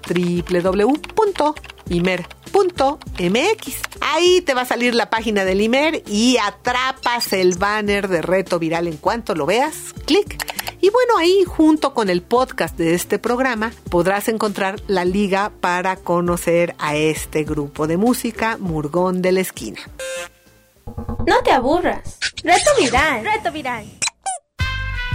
www.imer.mx. 1.88 2.38
Ahí 4.00 4.40
te 4.40 4.54
va 4.54 4.62
a 4.62 4.66
salir 4.66 4.94
la 4.94 5.10
página 5.10 5.44
del 5.44 5.60
Imer 5.60 6.02
y 6.06 6.38
atrapas 6.38 7.32
el 7.32 7.54
banner 7.56 8.08
de 8.08 8.22
reto 8.22 8.58
viral 8.58 8.86
en 8.86 8.96
cuanto 8.96 9.34
lo 9.34 9.46
veas. 9.46 9.94
Clic. 10.06 10.36
Y 10.80 10.90
bueno, 10.90 11.18
ahí 11.18 11.42
junto 11.44 11.92
con 11.92 12.08
el 12.08 12.22
podcast 12.22 12.76
de 12.78 12.94
este 12.94 13.18
programa 13.18 13.72
podrás 13.90 14.28
encontrar 14.28 14.80
la 14.86 15.04
liga 15.04 15.50
para 15.60 15.96
conocer 15.96 16.76
a 16.78 16.94
este 16.94 17.42
grupo 17.42 17.88
de 17.88 17.96
música 17.96 18.56
Murgón 18.58 19.20
de 19.20 19.32
la 19.32 19.40
Esquina. 19.40 19.80
No 21.26 21.42
te 21.42 21.50
aburras. 21.50 22.18
Reto 22.44 22.70
viral. 22.78 23.24
Reto 23.24 23.50
viral. 23.52 23.97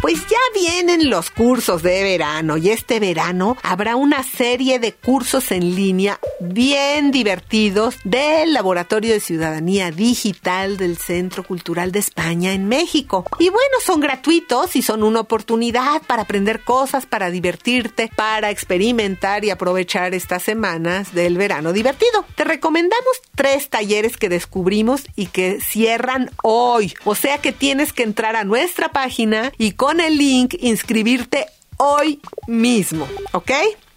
Pues 0.04 0.20
ya 0.28 0.38
vienen 0.54 1.10
los 1.10 1.32
cursos 1.32 1.82
de 1.82 2.04
verano 2.04 2.58
y 2.58 2.72
este 2.72 3.00
verano 3.00 3.56
habrá 3.64 3.96
una 3.96 4.22
serie 4.22 4.78
de 4.78 4.92
cursos 4.92 5.50
en 5.54 5.76
línea 5.76 6.20
bien 6.42 7.12
divertidos 7.12 7.96
del 8.04 8.52
Laboratorio 8.52 9.14
de 9.14 9.22
Ciudadanía 9.22 9.92
Digital 9.92 10.76
del 10.76 10.98
Centro 10.98 11.44
Cultural 11.44 11.94
de 11.94 12.00
España 12.00 12.52
en 12.52 12.68
México. 12.68 13.24
Y 13.40 13.48
bueno, 13.48 13.78
son 13.82 14.02
gratuitos 14.02 14.76
y 14.76 14.82
son 14.82 15.04
una 15.04 15.22
oportunidad 15.22 16.02
para 16.06 16.24
aprender 16.24 16.66
cosas, 16.66 17.06
para 17.06 17.32
divertirte, 17.32 18.12
para 18.14 18.50
experimentar 18.50 19.46
y 19.46 19.52
aprovechar 19.52 20.14
estas 20.14 20.44
semanas 20.44 21.14
del 21.14 21.38
verano 21.38 21.72
divertido. 21.72 22.26
Te 22.36 22.44
recomendamos 22.44 23.22
tres 23.36 23.70
talleres 23.70 24.18
que 24.18 24.28
descubrimos 24.28 25.04
y 25.16 25.28
que 25.28 25.62
cierran 25.62 26.30
hoy. 26.44 26.94
O 27.06 27.16
sea 27.16 27.38
que 27.38 27.54
tienes 27.54 27.94
que 27.94 28.04
entrar 28.04 28.36
a 28.36 28.44
nuestra 28.44 28.90
página 28.90 29.54
y 29.58 29.72
con 29.72 29.93
el 30.00 30.18
link 30.18 30.56
inscribirte 30.60 31.48
hoy 31.78 32.20
mismo, 32.48 33.08
¿ok? 33.34 33.52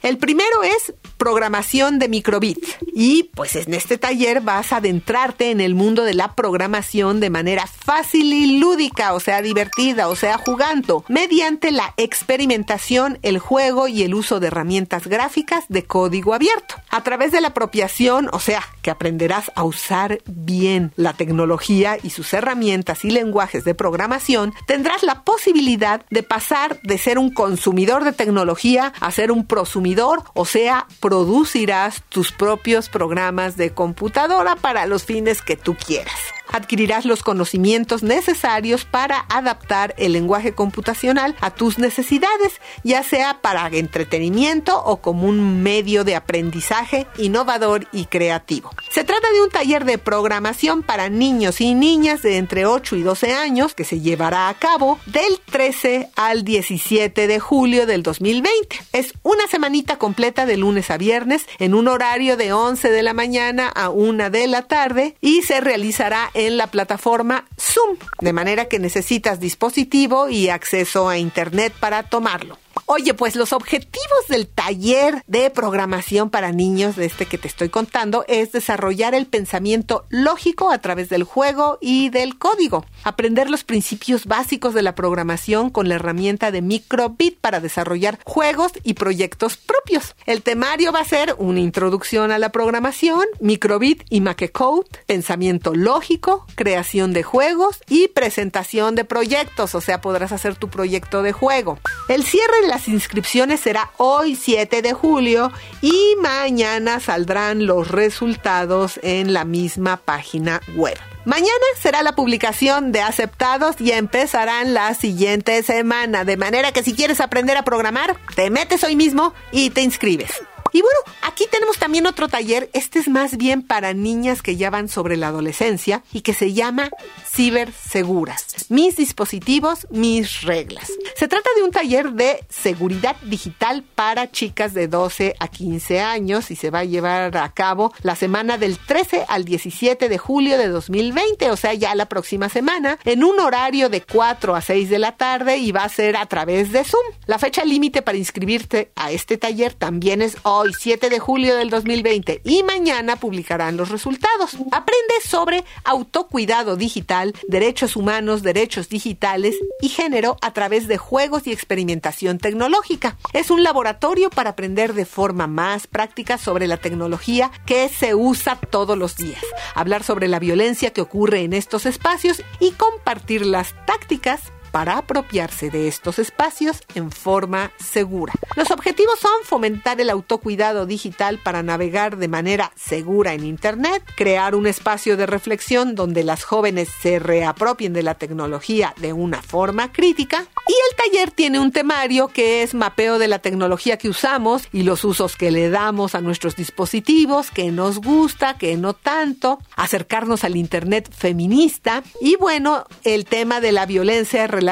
El 0.07 0.19
primero 0.19 0.63
es 0.63 0.95
programación 1.17 1.99
de 1.99 2.09
microbit. 2.09 2.65
Y 2.95 3.25
pues 3.35 3.57
en 3.57 3.75
este 3.75 3.99
taller 3.99 4.41
vas 4.41 4.73
a 4.73 4.77
adentrarte 4.77 5.51
en 5.51 5.61
el 5.61 5.75
mundo 5.75 6.05
de 6.05 6.15
la 6.15 6.37
programación 6.37 7.19
de 7.19 7.29
manera 7.29 7.67
fácil 7.67 8.33
y 8.33 8.61
lúdica, 8.61 9.15
o 9.15 9.21
sea, 9.21 9.43
divertida, 9.43 10.07
o 10.07 10.15
sea, 10.15 10.39
jugando, 10.39 11.05
mediante 11.09 11.73
la 11.73 11.93
experimentación, 11.97 13.19
el 13.23 13.41
juego 13.41 13.89
y 13.89 14.05
el 14.05 14.15
uso 14.15 14.39
de 14.39 14.47
herramientas 14.47 15.09
gráficas 15.09 15.65
de 15.69 15.85
código 15.85 16.35
abierto. 16.35 16.77
A 16.91 17.03
través 17.03 17.33
de 17.33 17.41
la 17.41 17.49
apropiación, 17.49 18.29
o 18.33 18.39
sea, 18.39 18.63
que 18.83 18.93
aprenderás 18.93 19.51
a 19.57 19.65
usar 19.65 20.21
bien 20.27 20.93
la 20.95 21.15
tecnología 21.15 21.99
y 22.01 22.11
sus 22.11 22.33
herramientas 22.33 23.05
y 23.05 23.11
lenguajes 23.11 23.65
de 23.65 23.75
programación, 23.75 24.55
tendrás 24.69 25.03
la 25.03 25.25
posibilidad 25.25 26.07
de 26.11 26.23
pasar 26.23 26.81
de 26.83 26.97
ser 26.97 27.19
un 27.19 27.31
consumidor 27.31 28.05
de 28.05 28.13
tecnología 28.13 28.93
a 29.01 29.11
ser 29.11 29.33
un 29.33 29.45
prosumidor 29.45 29.96
o 30.35 30.45
sea, 30.45 30.87
producirás 31.01 32.03
tus 32.09 32.33
propios 32.33 32.89
programas 32.89 33.57
de 33.57 33.73
computadora 33.73 34.57
para 34.57 34.87
los 34.87 35.05
fines 35.05 35.43
que 35.43 35.57
tú 35.57 35.75
quieras. 35.75 36.19
Adquirirás 36.53 37.05
los 37.05 37.23
conocimientos 37.23 38.03
necesarios 38.03 38.85
para 38.85 39.27
adaptar 39.29 39.95
el 39.99 40.13
lenguaje 40.13 40.53
computacional 40.53 41.35
a 41.41 41.51
tus 41.51 41.79
necesidades, 41.79 42.61
ya 42.85 43.03
sea 43.03 43.41
para 43.41 43.67
entretenimiento 43.67 44.83
o 44.85 44.99
como 44.99 45.27
un 45.27 45.63
medio 45.63 46.05
de 46.05 46.15
aprendizaje 46.15 47.07
innovador 47.19 47.89
y 47.93 48.07
creativo. 48.07 48.71
Se 48.91 49.03
trata 49.03 49.31
de 49.33 49.43
un 49.43 49.51
taller 49.51 49.85
de 49.85 49.99
programación 49.99 50.83
para 50.83 51.09
niños 51.09 51.61
y 51.61 51.75
niñas 51.75 52.23
de 52.23 52.37
entre 52.37 52.65
8 52.65 52.97
y 52.97 53.03
12 53.03 53.35
años 53.35 53.75
que 53.75 53.85
se 53.85 54.01
llevará 54.01 54.49
a 54.49 54.55
cabo 54.55 54.99
del 55.07 55.41
13 55.51 56.11
al 56.15 56.45
17 56.45 57.27
de 57.27 57.41
julio 57.41 57.87
del 57.87 58.03
2020. 58.03 58.79
Es 58.93 59.15
una 59.23 59.47
completa 59.85 60.47
de 60.47 60.57
lunes 60.57 60.91
a 60.91 60.97
viernes 60.97 61.47
en 61.59 61.75
un 61.75 61.89
horario 61.89 62.37
de 62.37 62.53
11 62.53 62.91
de 62.91 63.03
la 63.03 63.13
mañana 63.13 63.69
a 63.69 63.91
1 63.91 64.31
de 64.31 64.47
la 64.47 64.63
tarde 64.63 65.17
y 65.21 65.43
se 65.43 65.61
realizará 65.61 66.31
en 66.35 66.57
la 66.57 66.69
plataforma 66.69 67.45
Zoom, 67.59 67.97
de 68.21 68.33
manera 68.33 68.67
que 68.67 68.79
necesitas 68.79 69.41
dispositivo 69.41 70.29
y 70.29 70.49
acceso 70.49 71.09
a 71.09 71.19
Internet 71.19 71.73
para 71.79 72.03
tomarlo. 72.03 72.59
Oye, 72.89 73.15
pues 73.15 73.35
los 73.35 73.53
objetivos 73.53 74.29
del 74.29 74.47
taller 74.47 75.25
de 75.27 75.51
programación 75.51 76.31
para 76.31 76.53
niños 76.53 76.95
de 76.95 77.07
este 77.07 77.27
que 77.27 77.37
te 77.37 77.49
estoy 77.49 77.69
contando 77.69 78.25
es 78.29 78.53
desarrollar 78.53 79.13
el 79.13 79.27
pensamiento 79.27 80.07
lógico 80.09 80.71
a 80.71 80.79
través 80.79 81.09
del 81.09 81.25
juego 81.25 81.79
y 81.81 82.11
del 82.11 82.39
código, 82.39 82.87
aprender 83.03 83.51
los 83.51 83.65
principios 83.65 84.27
básicos 84.27 84.73
de 84.73 84.83
la 84.83 84.95
programación 84.95 85.71
con 85.71 85.89
la 85.89 85.97
herramienta 85.97 86.53
de 86.53 86.63
Microbit 86.63 87.41
para 87.41 87.59
desarrollar 87.59 88.21
juegos 88.25 88.71
y 88.85 88.95
proyectos 88.95 89.57
propios. 89.57 90.15
El 90.25 90.43
temario 90.43 90.93
va 90.93 91.01
a 91.01 91.05
ser 91.05 91.35
una 91.39 91.59
introducción 91.59 92.31
a 92.31 92.39
la 92.39 92.53
programación, 92.53 93.25
Microbit 93.41 94.05
y 94.11 94.21
MakeCode, 94.21 94.87
pensamiento 95.07 95.75
lógico, 95.75 96.47
creación 96.55 97.13
de 97.13 97.25
juegos 97.25 97.81
y 97.89 98.07
presentación 98.07 98.95
de 98.95 99.05
proyectos, 99.05 99.75
o 99.75 99.81
sea, 99.81 100.01
podrás 100.01 100.31
hacer 100.31 100.55
tu 100.55 100.69
proyecto 100.69 101.25
de 101.25 101.33
juego. 101.33 101.81
El 102.09 102.23
cierre 102.23 102.61
de 102.63 102.76
las 102.77 102.89
inscripciones 102.89 103.61
será 103.61 103.91
hoy 103.97 104.37
7 104.37 104.83
de 104.83 104.93
julio 104.93 105.51
y 105.81 106.15
mañana 106.21 107.01
saldrán 107.01 107.65
los 107.65 107.89
resultados 107.89 109.01
en 109.03 109.33
la 109.33 109.47
misma 109.47 109.97
página 109.97 110.61
web. 110.75 110.99
Mañana 111.25 111.49
será 111.81 112.03
la 112.03 112.15
publicación 112.15 112.93
de 112.93 113.01
aceptados 113.01 113.77
y 113.81 113.93
empezarán 113.93 114.75
la 114.75 114.93
siguiente 114.93 115.63
semana, 115.63 116.25
de 116.25 116.37
manera 116.37 116.71
que 116.73 116.83
si 116.83 116.93
quieres 116.93 117.23
aprender 117.23 117.57
a 117.57 117.65
programar, 117.65 118.19
te 118.35 118.51
metes 118.51 118.85
hoy 118.85 118.95
mismo 118.95 119.33
y 119.53 119.71
te 119.71 119.81
inscribes. 119.81 120.33
Y 120.73 120.83
bueno, 120.83 120.99
aquí 121.23 121.47
tenemos 121.51 121.79
también 121.79 122.07
otro 122.07 122.29
taller, 122.29 122.69
este 122.75 122.99
es 122.99 123.09
más 123.09 123.39
bien 123.39 123.63
para 123.63 123.95
niñas 123.95 124.43
que 124.43 124.57
ya 124.57 124.69
van 124.69 124.91
sobre 124.91 125.17
la 125.17 125.29
adolescencia 125.29 126.03
y 126.13 126.21
que 126.21 126.35
se 126.35 126.53
llama 126.53 126.91
Ciberseguras. 127.35 128.67
Mis 128.69 128.97
dispositivos, 128.97 129.87
mis 129.91 130.43
reglas. 130.43 130.91
Se 131.17 131.29
trata 131.29 131.49
de 131.57 131.63
un 131.63 131.71
taller 131.71 132.13
de 132.13 132.45
seguridad 132.51 133.17
digital 133.23 133.83
para 133.83 134.31
chicas 134.31 134.75
de 134.75 134.87
12 134.87 135.35
a 135.39 135.49
15 135.49 136.01
años 136.01 136.51
y 136.51 136.57
se 136.57 136.69
va 136.69 136.81
a 136.81 136.85
llevar 136.85 137.35
a 137.39 137.55
cabo 137.55 137.95
la 138.03 138.15
semana 138.15 138.59
del 138.59 138.79
13 138.79 139.25
al 139.27 139.47
17 139.47 140.11
de 140.11 140.19
julio 140.19 140.59
de 140.59 140.69
2020, 140.69 141.51
o 141.51 141.57
sea, 141.57 141.73
ya 141.73 141.95
la 141.95 142.11
próxima 142.11 142.51
semana, 142.51 142.99
en 143.07 143.25
un 143.25 143.41
horario 143.41 143.89
de 143.89 144.03
4 144.03 144.55
a 144.55 144.61
6 144.61 144.91
de 144.91 144.99
la 144.99 145.17
tarde 145.17 145.57
y 145.57 145.73
va 145.73 145.85
a 145.85 145.89
ser 145.89 146.19
a 146.19 146.27
través 146.27 146.71
de 146.71 146.85
Zoom. 146.85 147.07
La 147.25 147.39
fecha 147.39 147.65
límite 147.65 148.03
para 148.03 148.19
inscribirte 148.19 148.93
a 148.95 149.11
este 149.11 149.39
taller 149.39 149.73
también 149.73 150.21
es 150.21 150.37
hoy, 150.43 150.75
7 150.79 151.09
de 151.09 151.19
julio 151.19 151.57
del 151.57 151.71
2020 151.71 152.43
y 152.45 152.63
mañana 152.63 153.17
publicarán 153.17 153.79
los 153.79 153.89
resultados. 153.89 154.59
Aprende 154.71 155.15
sobre 155.25 155.65
autocuidado 155.85 156.77
digital, 156.77 157.33
derechos 157.49 157.97
humanos, 157.97 158.43
derechos 158.43 158.91
digitales 158.91 159.57
y 159.81 159.89
género 159.89 160.37
a 160.43 160.53
través 160.53 160.89
de 160.89 161.06
juegos 161.07 161.47
y 161.47 161.53
experimentación 161.53 162.39
tecnológica. 162.39 163.17
Es 163.33 163.53
un 163.53 163.63
laboratorio 163.63 164.29
para 164.29 164.51
aprender 164.51 164.93
de 164.93 165.05
forma 165.05 165.47
más 165.47 165.87
práctica 165.87 166.37
sobre 166.37 166.67
la 166.67 166.79
tecnología 166.79 167.53
que 167.65 167.89
se 167.89 168.17
usa 168.17 168.57
todos 168.57 168.99
los 168.99 169.17
días, 169.17 169.43
hablar 169.77 170.03
sobre 170.03 170.27
la 170.27 170.41
violencia 170.41 170.93
que 170.93 171.01
ocurre 171.01 171.43
en 171.43 171.53
estos 171.53 171.87
espacios 171.87 172.43
y 172.59 172.73
compartir 172.73 173.47
las 173.47 173.73
tácticas 173.87 174.53
para 174.77 174.99
apropiarse 174.99 175.71
de 175.71 175.89
estos 175.89 176.19
espacios 176.19 176.83
en 176.95 177.11
forma 177.11 177.73
segura. 177.83 178.35
Los 178.57 178.71
objetivos 178.71 179.19
son 179.19 179.33
fomentar 179.45 180.03
el 180.03 180.11
autocuidado 180.11 180.85
digital 180.85 181.41
para 181.43 181.63
navegar 181.63 182.19
de 182.19 182.29
manera 182.29 182.73
segura 182.77 183.33
en 183.33 183.43
Internet, 183.43 184.03
crear 184.19 184.55
un 184.55 184.67
espacio 184.67 185.17
de 185.17 185.25
reflexión 185.25 185.95
donde 185.95 186.25
las 186.25 186.45
jóvenes 186.45 186.91
se 187.01 187.19
reapropien 187.19 187.95
de 187.95 188.03
la 188.03 188.17
tecnología 188.17 188.93
de 188.99 189.15
una 189.15 189.41
forma 189.41 189.93
crítica 189.93 190.45
y 190.69 190.73
el 190.91 190.97
taller 190.97 191.31
tiene 191.31 191.59
un 191.59 191.73
temario 191.73 192.29
que 192.29 192.63
es 192.63 192.75
mapeo 192.75 193.19
de 193.19 193.29
la 193.29 193.39
tecnología 193.39 193.97
que 193.97 194.11
usamos 194.11 194.69
y 194.75 194.83
los 194.83 195.05
usos 195.05 195.37
que 195.37 195.51
le 195.51 195.71
damos 195.71 196.15
a 196.15 196.21
nuestros 196.21 196.55
dispositivos, 196.55 197.51
que 197.51 197.71
nos 197.71 197.97
gusta, 197.99 198.59
que 198.59 198.77
no 198.77 198.93
tanto, 198.93 199.59
acercarnos 199.75 200.45
al 200.45 200.55
Internet 200.55 201.11
feminista 201.17 202.03
y 202.21 202.37
bueno, 202.37 202.85
el 203.05 203.25
tema 203.25 203.63
de 203.63 203.73
la 203.73 203.87
violencia 203.87 204.47
relacionada 204.47 204.66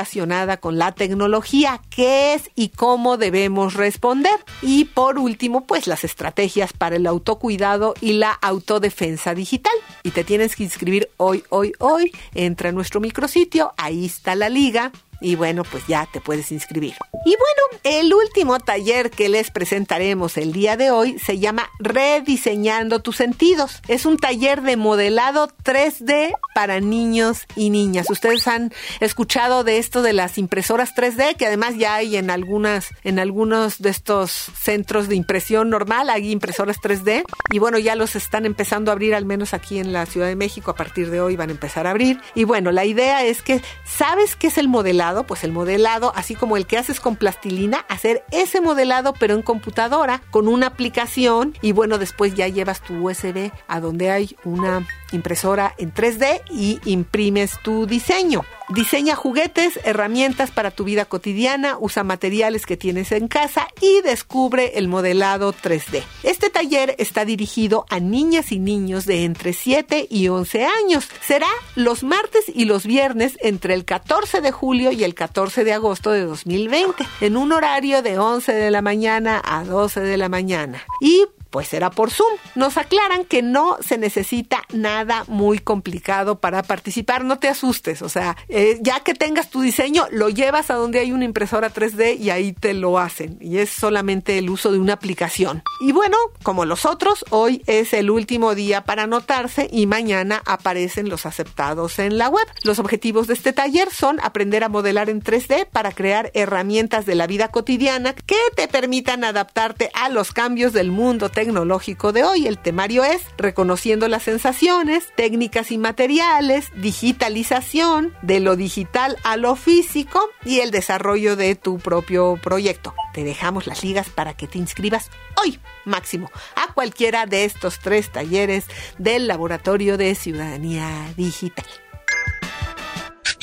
con 0.60 0.78
la 0.78 0.92
tecnología, 0.92 1.80
qué 1.90 2.34
es 2.34 2.50
y 2.54 2.68
cómo 2.70 3.16
debemos 3.16 3.74
responder. 3.74 4.34
Y 4.62 4.86
por 4.86 5.18
último, 5.18 5.66
pues 5.66 5.86
las 5.86 6.04
estrategias 6.04 6.72
para 6.72 6.96
el 6.96 7.06
autocuidado 7.06 7.94
y 8.00 8.14
la 8.14 8.32
autodefensa 8.32 9.34
digital. 9.34 9.74
Y 10.02 10.10
te 10.10 10.24
tienes 10.24 10.56
que 10.56 10.64
inscribir 10.64 11.10
hoy, 11.16 11.44
hoy, 11.48 11.72
hoy. 11.78 12.12
Entra 12.34 12.70
a 12.70 12.72
nuestro 12.72 13.00
micrositio, 13.00 13.72
ahí 13.76 14.06
está 14.06 14.34
la 14.34 14.48
liga 14.48 14.92
y 15.24 15.36
bueno, 15.36 15.64
pues 15.64 15.86
ya 15.86 16.06
te 16.06 16.20
puedes 16.20 16.52
inscribir. 16.52 16.94
Y 17.24 17.30
bueno, 17.30 17.80
el 17.82 18.12
último 18.12 18.60
taller 18.60 19.10
que 19.10 19.30
les 19.30 19.50
presentaremos 19.50 20.36
el 20.36 20.52
día 20.52 20.76
de 20.76 20.90
hoy 20.90 21.18
se 21.18 21.38
llama 21.38 21.70
Rediseñando 21.78 23.00
tus 23.00 23.16
sentidos. 23.16 23.80
Es 23.88 24.04
un 24.04 24.18
taller 24.18 24.60
de 24.60 24.76
modelado 24.76 25.48
3D 25.64 26.34
para 26.54 26.80
niños 26.80 27.46
y 27.56 27.70
niñas. 27.70 28.10
Ustedes 28.10 28.46
han 28.46 28.70
escuchado 29.00 29.64
de 29.64 29.78
esto 29.78 30.02
de 30.02 30.12
las 30.12 30.36
impresoras 30.36 30.94
3D, 30.94 31.36
que 31.36 31.46
además 31.46 31.76
ya 31.78 31.94
hay 31.94 32.16
en 32.16 32.28
algunas, 32.28 32.88
en 33.02 33.18
algunos 33.18 33.80
de 33.80 33.88
estos 33.88 34.30
centros 34.30 35.08
de 35.08 35.16
impresión 35.16 35.70
normal, 35.70 36.10
hay 36.10 36.30
impresoras 36.30 36.76
3D. 36.82 37.24
Y 37.50 37.58
bueno, 37.58 37.78
ya 37.78 37.94
los 37.94 38.14
están 38.14 38.44
empezando 38.44 38.90
a 38.90 38.92
abrir, 38.92 39.14
al 39.14 39.24
menos 39.24 39.54
aquí 39.54 39.78
en 39.78 39.94
la 39.94 40.04
Ciudad 40.04 40.26
de 40.26 40.36
México, 40.36 40.70
a 40.70 40.76
partir 40.76 41.10
de 41.10 41.22
hoy 41.22 41.36
van 41.36 41.48
a 41.48 41.52
empezar 41.52 41.86
a 41.86 41.90
abrir. 41.90 42.20
Y 42.34 42.44
bueno, 42.44 42.72
la 42.72 42.84
idea 42.84 43.24
es 43.24 43.40
que, 43.40 43.62
¿sabes 43.86 44.36
qué 44.36 44.48
es 44.48 44.58
el 44.58 44.68
modelado? 44.68 45.13
Pues 45.22 45.44
el 45.44 45.52
modelado, 45.52 46.12
así 46.16 46.34
como 46.34 46.56
el 46.56 46.66
que 46.66 46.76
haces 46.76 46.98
con 46.98 47.14
plastilina, 47.14 47.86
hacer 47.88 48.24
ese 48.32 48.60
modelado 48.60 49.14
pero 49.18 49.34
en 49.34 49.42
computadora 49.42 50.20
con 50.30 50.48
una 50.48 50.66
aplicación 50.66 51.54
y 51.62 51.72
bueno, 51.72 51.98
después 51.98 52.34
ya 52.34 52.48
llevas 52.48 52.80
tu 52.80 53.08
USB 53.08 53.52
a 53.68 53.80
donde 53.80 54.10
hay 54.10 54.36
una 54.44 54.86
impresora 55.14 55.74
en 55.78 55.92
3D 55.92 56.42
y 56.50 56.80
imprimes 56.84 57.58
tu 57.62 57.86
diseño. 57.86 58.44
Diseña 58.70 59.14
juguetes, 59.14 59.78
herramientas 59.84 60.50
para 60.50 60.70
tu 60.70 60.84
vida 60.84 61.04
cotidiana, 61.04 61.76
usa 61.78 62.02
materiales 62.02 62.64
que 62.64 62.78
tienes 62.78 63.12
en 63.12 63.28
casa 63.28 63.68
y 63.80 64.00
descubre 64.00 64.78
el 64.78 64.88
modelado 64.88 65.52
3D. 65.52 66.02
Este 66.22 66.48
taller 66.48 66.94
está 66.98 67.26
dirigido 67.26 67.84
a 67.90 68.00
niñas 68.00 68.52
y 68.52 68.58
niños 68.58 69.04
de 69.04 69.24
entre 69.24 69.52
7 69.52 70.06
y 70.08 70.28
11 70.28 70.64
años. 70.64 71.08
Será 71.20 71.48
los 71.74 72.02
martes 72.02 72.44
y 72.48 72.64
los 72.64 72.86
viernes 72.86 73.36
entre 73.40 73.74
el 73.74 73.84
14 73.84 74.40
de 74.40 74.50
julio 74.50 74.92
y 74.92 75.04
el 75.04 75.14
14 75.14 75.62
de 75.64 75.74
agosto 75.74 76.10
de 76.10 76.24
2020, 76.24 77.04
en 77.20 77.36
un 77.36 77.52
horario 77.52 78.00
de 78.00 78.18
11 78.18 78.52
de 78.52 78.70
la 78.70 78.80
mañana 78.80 79.42
a 79.44 79.64
12 79.64 80.00
de 80.00 80.16
la 80.16 80.30
mañana. 80.30 80.82
Y 81.00 81.26
pues 81.54 81.68
será 81.68 81.92
por 81.92 82.10
Zoom. 82.10 82.32
Nos 82.56 82.76
aclaran 82.76 83.24
que 83.24 83.40
no 83.40 83.78
se 83.80 83.96
necesita 83.96 84.64
nada 84.72 85.22
muy 85.28 85.60
complicado 85.60 86.40
para 86.40 86.64
participar, 86.64 87.24
no 87.24 87.38
te 87.38 87.46
asustes, 87.46 88.02
o 88.02 88.08
sea, 88.08 88.36
eh, 88.48 88.78
ya 88.80 88.98
que 89.04 89.14
tengas 89.14 89.50
tu 89.50 89.60
diseño, 89.60 90.08
lo 90.10 90.30
llevas 90.30 90.70
a 90.70 90.74
donde 90.74 90.98
hay 90.98 91.12
una 91.12 91.24
impresora 91.24 91.72
3D 91.72 92.18
y 92.18 92.30
ahí 92.30 92.54
te 92.54 92.74
lo 92.74 92.98
hacen, 92.98 93.38
y 93.40 93.58
es 93.58 93.70
solamente 93.70 94.36
el 94.36 94.50
uso 94.50 94.72
de 94.72 94.80
una 94.80 94.94
aplicación. 94.94 95.62
Y 95.80 95.92
bueno, 95.92 96.16
como 96.42 96.64
los 96.64 96.86
otros, 96.86 97.24
hoy 97.30 97.62
es 97.66 97.92
el 97.92 98.10
último 98.10 98.56
día 98.56 98.82
para 98.82 99.04
anotarse 99.04 99.68
y 99.70 99.86
mañana 99.86 100.42
aparecen 100.46 101.08
los 101.08 101.24
aceptados 101.24 102.00
en 102.00 102.18
la 102.18 102.30
web. 102.30 102.48
Los 102.64 102.80
objetivos 102.80 103.28
de 103.28 103.34
este 103.34 103.52
taller 103.52 103.92
son 103.92 104.18
aprender 104.24 104.64
a 104.64 104.68
modelar 104.68 105.08
en 105.08 105.22
3D 105.22 105.68
para 105.70 105.92
crear 105.92 106.32
herramientas 106.34 107.06
de 107.06 107.14
la 107.14 107.28
vida 107.28 107.52
cotidiana 107.52 108.12
que 108.12 108.34
te 108.56 108.66
permitan 108.66 109.22
adaptarte 109.22 109.92
a 109.94 110.08
los 110.08 110.32
cambios 110.32 110.72
del 110.72 110.90
mundo 110.90 111.28
tecnológico 111.44 112.12
de 112.12 112.24
hoy. 112.24 112.46
El 112.46 112.58
temario 112.58 113.04
es 113.04 113.22
Reconociendo 113.36 114.08
las 114.08 114.22
sensaciones, 114.22 115.12
técnicas 115.14 115.70
y 115.70 115.78
materiales, 115.78 116.70
digitalización, 116.76 118.14
de 118.22 118.40
lo 118.40 118.56
digital 118.56 119.18
a 119.24 119.36
lo 119.36 119.54
físico 119.54 120.30
y 120.44 120.60
el 120.60 120.70
desarrollo 120.70 121.36
de 121.36 121.54
tu 121.54 121.78
propio 121.78 122.38
proyecto. 122.42 122.94
Te 123.12 123.24
dejamos 123.24 123.66
las 123.66 123.84
ligas 123.84 124.08
para 124.08 124.34
que 124.34 124.46
te 124.46 124.56
inscribas 124.56 125.10
hoy, 125.36 125.60
máximo, 125.84 126.30
a 126.56 126.72
cualquiera 126.72 127.26
de 127.26 127.44
estos 127.44 127.78
tres 127.78 128.10
talleres 128.10 128.64
del 128.96 129.26
Laboratorio 129.28 129.98
de 129.98 130.14
Ciudadanía 130.14 130.88
Digital. 131.14 131.66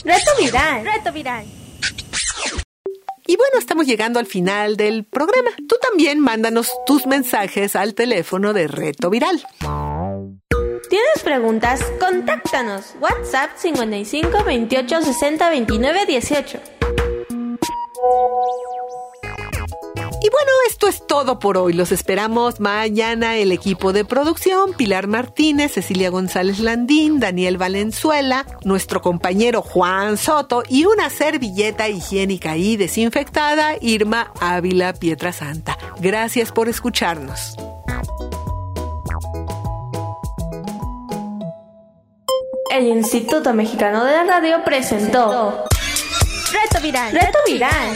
Reto 0.04 0.32
viral. 0.40 0.84
Reto 0.84 1.14
viral. 1.14 1.61
Y 3.32 3.38
bueno, 3.38 3.60
estamos 3.60 3.88
llegando 3.88 4.20
al 4.20 4.26
final 4.26 4.76
del 4.76 5.06
programa. 5.06 5.52
Tú 5.65 5.78
también 5.82 6.20
mándanos 6.20 6.70
tus 6.86 7.06
mensajes 7.08 7.78
al 7.78 7.94
teléfono 7.94 8.52
de 8.52 8.67
Reto 8.67 9.10
Viral. 9.10 9.41
¿Tienes 10.89 11.24
preguntas? 11.24 11.82
Contáctanos. 11.98 12.94
WhatsApp 13.00 13.52
55 13.56 14.44
28 14.44 15.02
60 15.02 15.50
29 15.50 16.06
18. 16.08 16.60
Bueno, 20.32 20.52
esto 20.70 20.88
es 20.88 21.06
todo 21.06 21.39
por 21.39 21.58
hoy. 21.58 21.74
Los 21.74 21.91
esperamos 21.91 22.60
mañana 22.60 23.36
el 23.38 23.52
equipo 23.52 23.91
de 23.94 24.06
producción, 24.06 24.74
Pilar 24.74 25.08
Martínez, 25.08 25.74
Cecilia 25.74 26.10
González 26.10 26.60
Landín, 26.60 27.20
Daniel 27.20 27.58
Valenzuela, 27.58 28.46
nuestro 28.63 29.02
compañero 29.02 29.62
Juan 29.62 30.17
Soto 30.17 30.63
y 30.67 30.86
una 30.86 31.10
servilleta 31.10 31.89
higiénica 31.89 32.56
y 32.58 32.78
desinfectada, 32.78 33.76
Irma 33.82 34.32
Ávila 34.39 34.94
Pietrasanta. 34.94 35.78
Gracias 36.00 36.52
por 36.52 36.70
escucharnos. 36.70 37.58
El 42.72 42.88
Instituto 42.88 43.54
Mexicano 43.54 44.06
de 44.06 44.13
la 44.13 44.24
Radio 44.24 44.63
presentó 44.63 45.65
Reto 46.52 46.82
viral. 46.82 47.12
Reto 47.12 47.39
Viral. 47.46 47.96